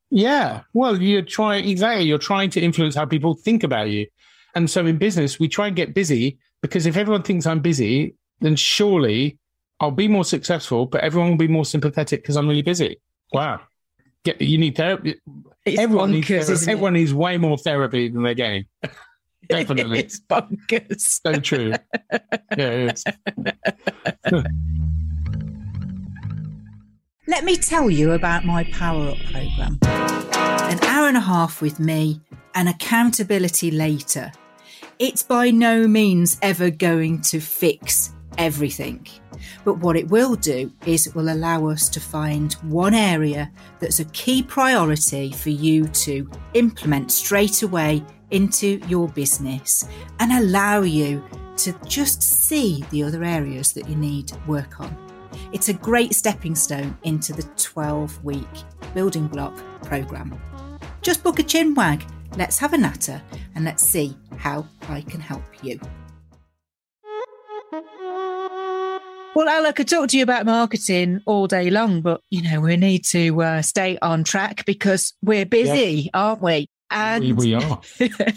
[0.10, 0.62] Yeah.
[0.74, 2.06] Well, you're trying, exactly.
[2.06, 4.08] You're trying to influence how people think about you.
[4.56, 8.16] And so in business, we try and get busy because if everyone thinks I'm busy,
[8.40, 9.38] then surely
[9.80, 13.00] I'll be more successful, but everyone will be more sympathetic because I'm really busy.
[13.34, 13.60] Wow.
[14.24, 15.20] Get, you need therapy.
[15.66, 16.54] It's everyone needs therapy.
[16.54, 18.66] Everyone needs way more therapy than they're getting.
[19.50, 20.00] Definitely.
[20.00, 21.02] it's bonkers.
[21.02, 21.74] so true.
[22.58, 23.04] Yeah, it is.
[27.28, 29.80] Let me tell you about my Power Up programme.
[29.84, 32.22] An hour and a half with me
[32.56, 34.32] and accountability later.
[34.98, 39.06] It's by no means ever going to fix everything.
[39.66, 44.00] But what it will do is it will allow us to find one area that's
[44.00, 49.86] a key priority for you to implement straight away into your business
[50.22, 51.22] and allow you
[51.58, 54.96] to just see the other areas that you need work on.
[55.52, 58.48] It's a great stepping stone into the 12 week
[58.94, 60.40] building block program.
[61.02, 62.06] Just book a chin wag,
[62.38, 63.22] let's have a natter,
[63.56, 65.80] and let's see how I can help you.
[69.36, 72.62] Well, Al, I could talk to you about marketing all day long, but you know
[72.62, 76.68] we need to uh, stay on track because we're busy, aren't we?
[76.90, 77.82] And We, we are.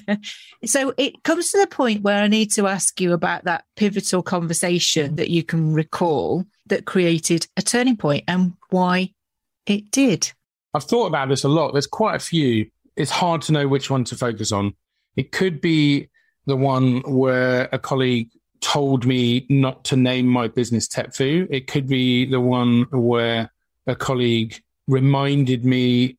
[0.65, 4.23] so it comes to the point where I need to ask you about that pivotal
[4.23, 9.13] conversation that you can recall that created a turning point and why
[9.67, 10.33] it did.
[10.75, 11.73] I've thought about this a lot.
[11.73, 14.75] There's quite a few it's hard to know which one to focus on.
[15.17, 16.09] It could be
[16.47, 18.31] the one where a colleague
[18.61, 21.47] told me not to name my business Tepfu.
[21.49, 23.51] It could be the one where
[23.87, 26.17] a colleague reminded me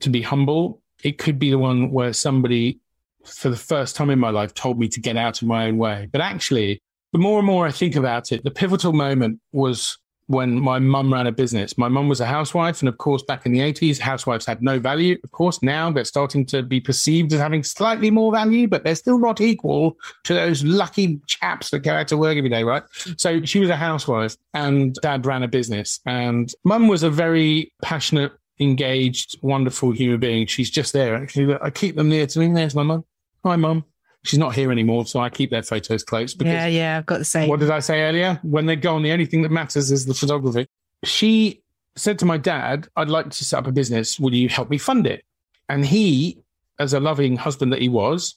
[0.00, 0.80] to be humble.
[1.04, 2.80] It could be the one where somebody,
[3.24, 5.76] for the first time in my life, told me to get out of my own
[5.76, 6.08] way.
[6.10, 6.80] But actually,
[7.12, 9.98] the more and more I think about it, the pivotal moment was
[10.28, 11.76] when my mum ran a business.
[11.78, 12.80] My mum was a housewife.
[12.80, 15.16] And of course, back in the 80s, housewives had no value.
[15.24, 18.94] Of course, now they're starting to be perceived as having slightly more value, but they're
[18.94, 22.82] still not equal to those lucky chaps that go out to work every day, right?
[23.16, 25.98] So she was a housewife and dad ran a business.
[26.04, 30.46] And mum was a very passionate, engaged, wonderful human being.
[30.46, 31.14] She's just there.
[31.14, 32.52] Actually, I keep them near to me.
[32.52, 33.04] There's my mum.
[33.44, 33.84] Hi, mum
[34.24, 36.34] she's not here anymore, so I keep their photos close.
[36.34, 37.48] Because yeah, yeah, I've got the same.
[37.48, 38.38] What did I say earlier?
[38.42, 40.66] When they're gone, the only thing that matters is the photography.
[41.04, 41.62] She
[41.96, 44.18] said to my dad, I'd like to set up a business.
[44.18, 45.24] Will you help me fund it?
[45.68, 46.38] And he,
[46.78, 48.36] as a loving husband that he was,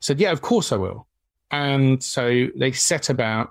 [0.00, 1.06] said, Yeah, of course I will.
[1.50, 3.50] And so they set about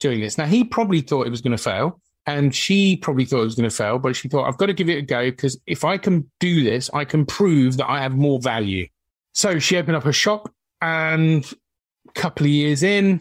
[0.00, 0.38] doing this.
[0.38, 2.00] Now, he probably thought it was going to fail.
[2.26, 4.74] And she probably thought it was going to fail, but she thought, I've got to
[4.74, 8.02] give it a go because if I can do this, I can prove that I
[8.02, 8.86] have more value.
[9.32, 11.44] So she opened up a shop and
[12.08, 13.20] a couple of years in,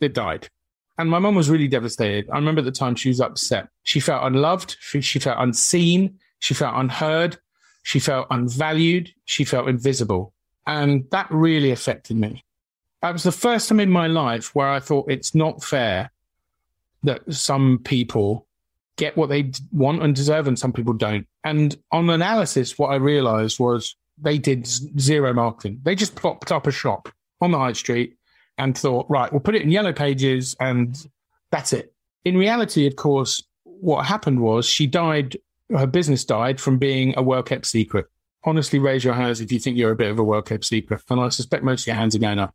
[0.00, 0.48] they died.
[0.96, 2.30] And my mum was really devastated.
[2.30, 3.68] I remember at the time she was upset.
[3.82, 4.76] She felt unloved.
[4.80, 6.18] She felt unseen.
[6.38, 7.38] She felt unheard.
[7.82, 9.12] She felt unvalued.
[9.24, 10.32] She felt invisible.
[10.66, 12.44] And that really affected me.
[13.02, 16.10] That was the first time in my life where I thought it's not fair
[17.02, 18.46] that some people
[18.96, 21.26] get what they want and deserve and some people don't.
[21.42, 25.80] And on analysis, what I realized was they did zero marketing.
[25.82, 27.08] They just plopped up a shop
[27.40, 28.16] on the high street
[28.58, 30.96] and thought, right, we'll put it in yellow pages and
[31.50, 31.92] that's it.
[32.24, 35.36] In reality, of course, what happened was she died,
[35.70, 38.06] her business died from being a well kept secret.
[38.44, 41.02] Honestly, raise your hands if you think you're a bit of a well kept secret.
[41.10, 42.54] And I suspect most of your hands are going up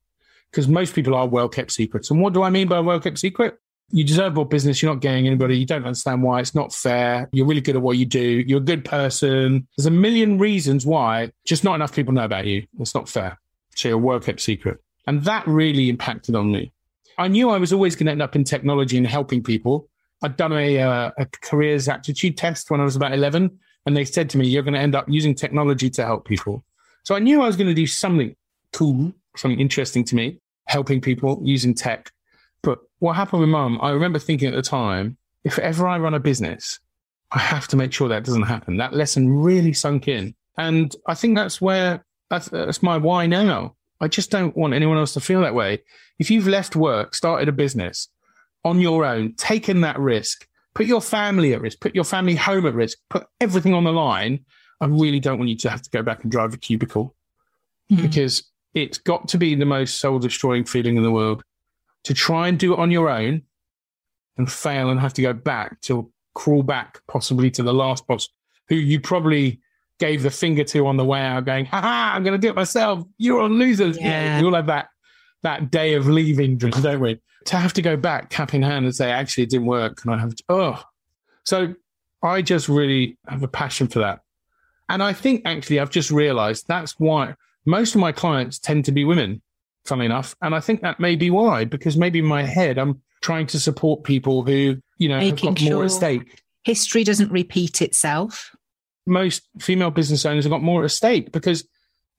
[0.52, 2.10] because most people are well kept secrets.
[2.10, 3.60] And what do I mean by a well kept secret?
[3.92, 4.82] You deserve more business.
[4.82, 5.58] You're not getting anybody.
[5.58, 6.40] You don't understand why.
[6.40, 7.30] It's not fair.
[7.32, 8.22] You're really good at what you do.
[8.22, 9.68] You're a good person.
[9.78, 12.66] There's a million reasons why just not enough people know about you.
[12.80, 13.40] It's not fair.
[13.76, 14.80] So you're a well kept secret.
[15.08, 16.72] And that really impacted on me.
[17.18, 19.90] I knew I was always going to end up in technology and helping people.
[20.22, 24.06] I'd done a, uh, a careers aptitude test when I was about 11, and they
[24.06, 26.64] said to me, You're going to end up using technology to help people.
[27.04, 28.36] So I knew I was going to do something
[28.74, 32.12] cool, something interesting to me, helping people using tech.
[33.00, 36.20] What happened with mum, I remember thinking at the time, if ever I run a
[36.20, 36.80] business,
[37.32, 38.78] I have to make sure that doesn't happen.
[38.78, 40.36] That lesson really sunk in.
[40.58, 43.76] And I think that's where, that's, that's my why now.
[44.02, 45.84] I just don't want anyone else to feel that way.
[46.20, 48.10] If you've left work, started a business
[48.66, 52.66] on your own, taken that risk, put your family at risk, put your family home
[52.66, 54.46] at risk, put everything on the line,
[54.82, 57.16] I really don't want you to have to go back and drive a cubicle
[57.92, 58.02] mm-hmm.
[58.02, 58.44] because
[58.74, 61.44] it's got to be the most soul destroying feeling in the world
[62.04, 63.44] to try and do it on your own
[64.38, 68.30] and fail and have to go back to crawl back possibly to the last boss
[68.70, 69.60] who you probably
[70.00, 72.50] gave the finger to on the way out going, ha ha, I'm going to do
[72.50, 73.04] it myself.
[73.18, 73.98] You're all losers.
[73.98, 74.06] Yeah.
[74.06, 74.40] yeah.
[74.40, 74.88] We all have that,
[75.44, 77.20] that day of leaving, don't we?
[77.46, 80.06] To have to go back cap in hand and say, actually, it didn't work.
[80.06, 80.84] And I have to, oh.
[81.44, 81.76] So
[82.24, 84.22] I just really have a passion for that.
[84.88, 87.36] And I think actually I've just realized that's why
[87.66, 89.42] most of my clients tend to be women
[89.86, 90.36] funnily enough.
[90.42, 93.60] And I think that may be why, because maybe in my head, I'm trying to
[93.60, 96.42] support people who, you know, Making have got more sure at stake.
[96.64, 98.56] History doesn't repeat itself.
[99.06, 101.68] Most female business owners have got more at stake because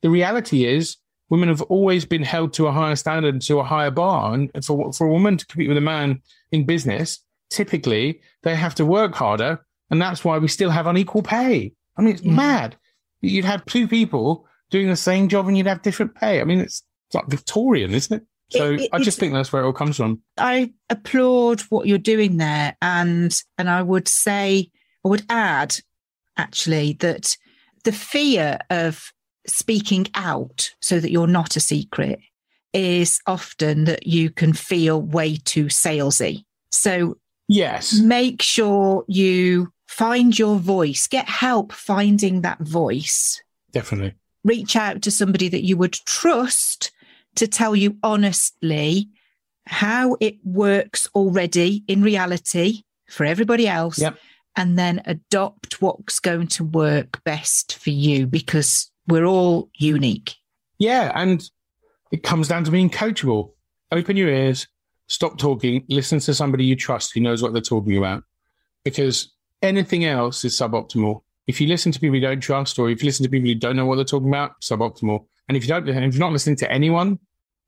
[0.02, 0.96] the reality is
[1.28, 4.34] women have always been held to a higher standard and to a higher bar.
[4.34, 8.74] And for, for a woman to compete with a man in business, typically they have
[8.76, 9.64] to work harder.
[9.90, 11.72] And that's why we still have unequal pay.
[11.96, 12.32] I mean, it's yeah.
[12.32, 12.76] mad.
[13.20, 16.40] You'd have two people doing the same job and you'd have different pay.
[16.40, 16.82] I mean, it's
[17.14, 18.26] like Victorian, isn't it?
[18.50, 20.22] So it, it, I just think that's where it all comes from.
[20.36, 24.70] I applaud what you're doing there, and and I would say
[25.04, 25.76] I would add
[26.36, 27.36] actually that
[27.84, 29.12] the fear of
[29.46, 32.20] speaking out so that you're not a secret
[32.72, 36.44] is often that you can feel way too salesy.
[36.72, 43.42] So yes, make sure you find your voice, get help finding that voice.
[43.72, 44.14] Definitely.
[44.44, 46.92] Reach out to somebody that you would trust
[47.36, 49.08] to tell you honestly
[49.66, 53.98] how it works already in reality for everybody else.
[53.98, 54.18] Yep.
[54.56, 60.34] And then adopt what's going to work best for you because we're all unique.
[60.78, 61.12] Yeah.
[61.14, 61.48] And
[62.10, 63.52] it comes down to being coachable.
[63.92, 64.66] Open your ears,
[65.08, 68.22] stop talking, listen to somebody you trust who knows what they're talking about
[68.84, 71.22] because anything else is suboptimal.
[71.46, 73.54] If you listen to people you don't trust, or if you listen to people who
[73.56, 75.26] don't know what they're talking about, suboptimal.
[75.50, 77.18] And if you don't, if you're not listening to anyone,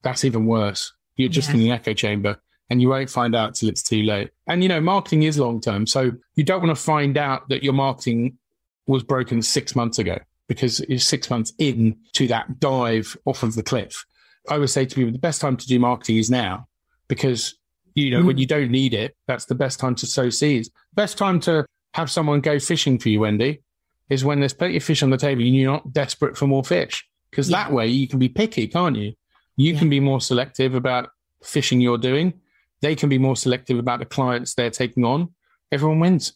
[0.05, 0.93] that's even worse.
[1.16, 1.55] You're just Yeah.
[1.57, 4.30] in the echo chamber and you won't find out till it's too late.
[4.47, 5.89] And you know, marketing is long term.
[5.89, 8.39] So you don't want to find out that your marketing
[8.87, 10.16] was broken six months ago
[10.47, 14.05] because it's six months in to that dive off of the cliff.
[14.49, 16.68] I would say to people, the best time to do marketing is now
[17.09, 17.57] because,
[17.97, 18.39] you know, when mm-hmm.
[18.39, 20.70] you don't need it, that's the best time to sow seeds.
[20.95, 23.61] Best time to have someone go fishing for you, Wendy,
[24.09, 26.62] is when there's plenty of fish on the table and you're not desperate for more
[26.62, 27.05] fish.
[27.33, 27.64] Because Yeah.
[27.64, 29.14] that way you can be picky, can't you?
[29.57, 29.78] You Yeah.
[29.80, 31.09] can be more selective about
[31.43, 32.35] fishing you're doing.
[32.83, 35.35] They can be more selective about the clients they're taking on.
[35.72, 36.35] Everyone wins.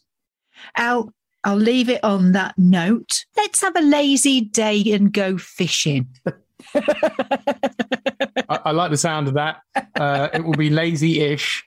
[0.75, 3.25] Al, I'll leave it on that note.
[3.37, 6.07] Let's have a lazy day and go fishing.
[8.49, 9.61] I, I like the sound of that.
[9.95, 11.63] Uh, it will be lazy-ish,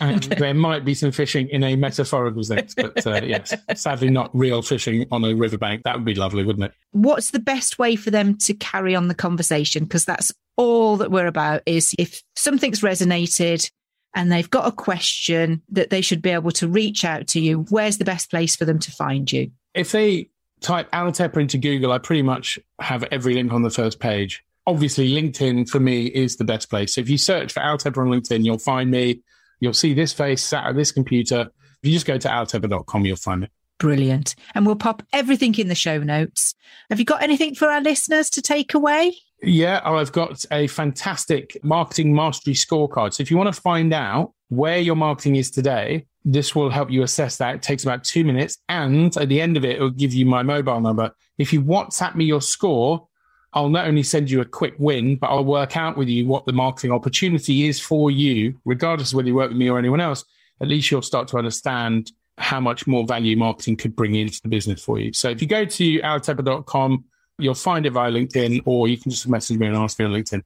[0.00, 4.30] and there might be some fishing in a metaphorical sense, but uh, yes, sadly not
[4.34, 5.82] real fishing on a riverbank.
[5.84, 6.72] That would be lovely, wouldn't it?
[6.92, 9.84] What's the best way for them to carry on the conversation?
[9.84, 13.70] Because that's all that we're about is if something's resonated
[14.14, 17.66] and they've got a question that they should be able to reach out to you,
[17.70, 19.50] where's the best place for them to find you?
[19.74, 20.30] If they
[20.60, 24.44] type Altepper into Google, I pretty much have every link on the first page.
[24.66, 26.94] Obviously, LinkedIn for me is the best place.
[26.94, 29.22] So if you search for Altepper on LinkedIn, you'll find me.
[29.64, 31.48] You'll see this face sat at this computer.
[31.82, 33.50] If you just go to altepper.com, you'll find it.
[33.78, 34.34] Brilliant.
[34.54, 36.54] And we'll pop everything in the show notes.
[36.90, 39.16] Have you got anything for our listeners to take away?
[39.42, 43.14] Yeah, oh, I've got a fantastic marketing mastery scorecard.
[43.14, 46.90] So if you want to find out where your marketing is today, this will help
[46.90, 47.54] you assess that.
[47.54, 48.58] It takes about two minutes.
[48.68, 51.10] And at the end of it, it will give you my mobile number.
[51.38, 53.08] If you WhatsApp me your score,
[53.54, 56.44] I'll not only send you a quick win, but I'll work out with you what
[56.44, 60.00] the marketing opportunity is for you, regardless of whether you work with me or anyone
[60.00, 60.24] else.
[60.60, 64.48] At least you'll start to understand how much more value marketing could bring into the
[64.48, 65.12] business for you.
[65.12, 67.04] So if you go to altepper.com,
[67.38, 70.12] you'll find it via LinkedIn, or you can just message me and ask me on
[70.12, 70.42] LinkedIn.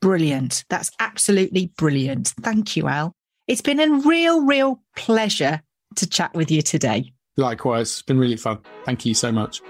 [0.00, 0.64] Brilliant.
[0.70, 2.28] That's absolutely brilliant.
[2.40, 3.12] Thank you, Al.
[3.46, 5.60] It's been a real, real pleasure
[5.96, 7.12] to chat with you today.
[7.36, 8.58] Likewise, it's been really fun.
[8.84, 9.60] Thank you so much.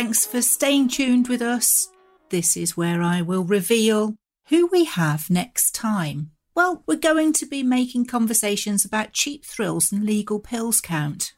[0.00, 1.90] Thanks for staying tuned with us.
[2.30, 4.14] This is where I will reveal
[4.48, 6.30] who we have next time.
[6.54, 11.34] Well, we're going to be making conversations about cheap thrills and legal pills count.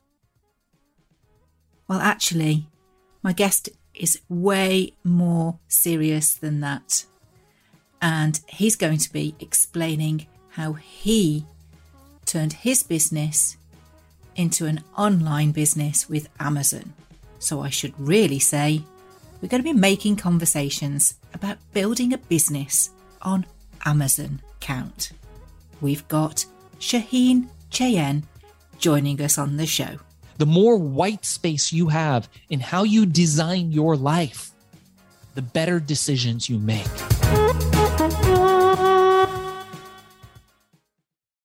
[1.88, 2.68] Well, actually,
[3.20, 7.04] my guest is way more serious than that.
[8.00, 11.44] And he's going to be explaining how he
[12.26, 13.56] turned his business
[14.36, 16.94] into an online business with Amazon.
[17.42, 18.82] So I should really say
[19.40, 22.90] we're going to be making conversations about building a business
[23.20, 23.44] on
[23.84, 25.10] Amazon count.
[25.80, 26.46] We've got
[26.78, 28.22] Shaheen Cheyenne
[28.78, 29.98] joining us on the show.
[30.38, 34.50] the more white space you have in how you design your life,
[35.34, 36.86] the better decisions you make.